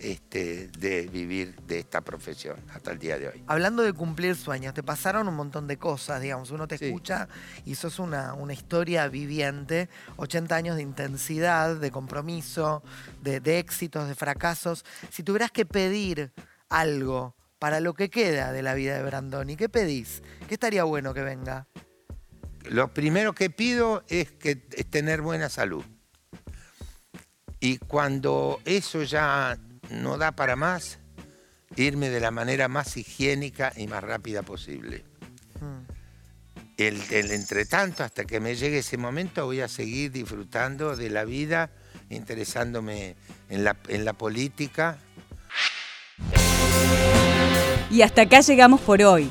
este, 0.00 0.66
de 0.76 1.06
vivir 1.06 1.54
de 1.68 1.78
esta 1.78 2.00
profesión 2.00 2.56
hasta 2.74 2.90
el 2.90 2.98
día 2.98 3.16
de 3.16 3.28
hoy. 3.28 3.44
Hablando 3.46 3.84
de 3.84 3.92
cumplir 3.92 4.34
sueños, 4.34 4.74
te 4.74 4.82
pasaron 4.82 5.28
un 5.28 5.36
montón 5.36 5.68
de 5.68 5.76
cosas, 5.76 6.20
digamos, 6.20 6.50
uno 6.50 6.66
te 6.66 6.84
escucha 6.84 7.28
y 7.64 7.76
sos 7.76 8.00
una, 8.00 8.34
una, 8.34 8.54
historia 8.54 9.06
viviente, 9.06 9.88
80 10.16 10.56
años 10.56 10.74
de 10.74 10.82
intensidad, 10.82 11.76
de 11.76 11.92
compromiso, 11.92 12.82
de, 13.22 13.40
éxitos, 13.60 14.08
de 14.08 14.16
fracasos. 14.16 14.84
Si 15.10 15.22
tuvieras 15.22 15.52
que 15.52 15.64
pedir 15.64 16.32
algo 16.68 17.36
para 17.60 17.78
lo 17.78 17.92
que 17.92 18.08
queda 18.08 18.52
de 18.52 18.62
la 18.62 18.74
vida 18.74 18.96
de 18.96 19.04
Brandoni? 19.04 19.54
¿Qué 19.54 19.68
pedís? 19.68 20.22
¿Qué 20.48 20.54
estaría 20.54 20.82
bueno 20.82 21.12
que 21.14 21.22
venga? 21.22 21.68
Lo 22.64 22.92
primero 22.92 23.34
que 23.34 23.50
pido 23.50 24.04
es, 24.08 24.30
que, 24.30 24.62
es 24.72 24.86
tener 24.86 25.22
buena 25.22 25.48
salud. 25.48 25.84
Y 27.58 27.78
cuando 27.78 28.60
eso 28.64 29.02
ya 29.02 29.58
no 29.90 30.16
da 30.18 30.32
para 30.32 30.56
más, 30.56 30.98
irme 31.76 32.10
de 32.10 32.20
la 32.20 32.30
manera 32.30 32.68
más 32.68 32.96
higiénica 32.96 33.72
y 33.76 33.86
más 33.86 34.02
rápida 34.02 34.42
posible. 34.42 35.04
El, 36.76 37.00
el 37.10 37.30
entretanto, 37.32 38.02
hasta 38.02 38.24
que 38.24 38.40
me 38.40 38.56
llegue 38.56 38.78
ese 38.78 38.96
momento, 38.96 39.44
voy 39.44 39.60
a 39.60 39.68
seguir 39.68 40.12
disfrutando 40.12 40.96
de 40.96 41.10
la 41.10 41.24
vida, 41.24 41.70
interesándome 42.08 43.16
en 43.50 43.64
la, 43.64 43.76
en 43.88 44.04
la 44.06 44.14
política. 44.14 44.98
Y 47.90 48.02
hasta 48.02 48.22
acá 48.22 48.40
llegamos 48.40 48.80
por 48.80 49.02
hoy. 49.02 49.30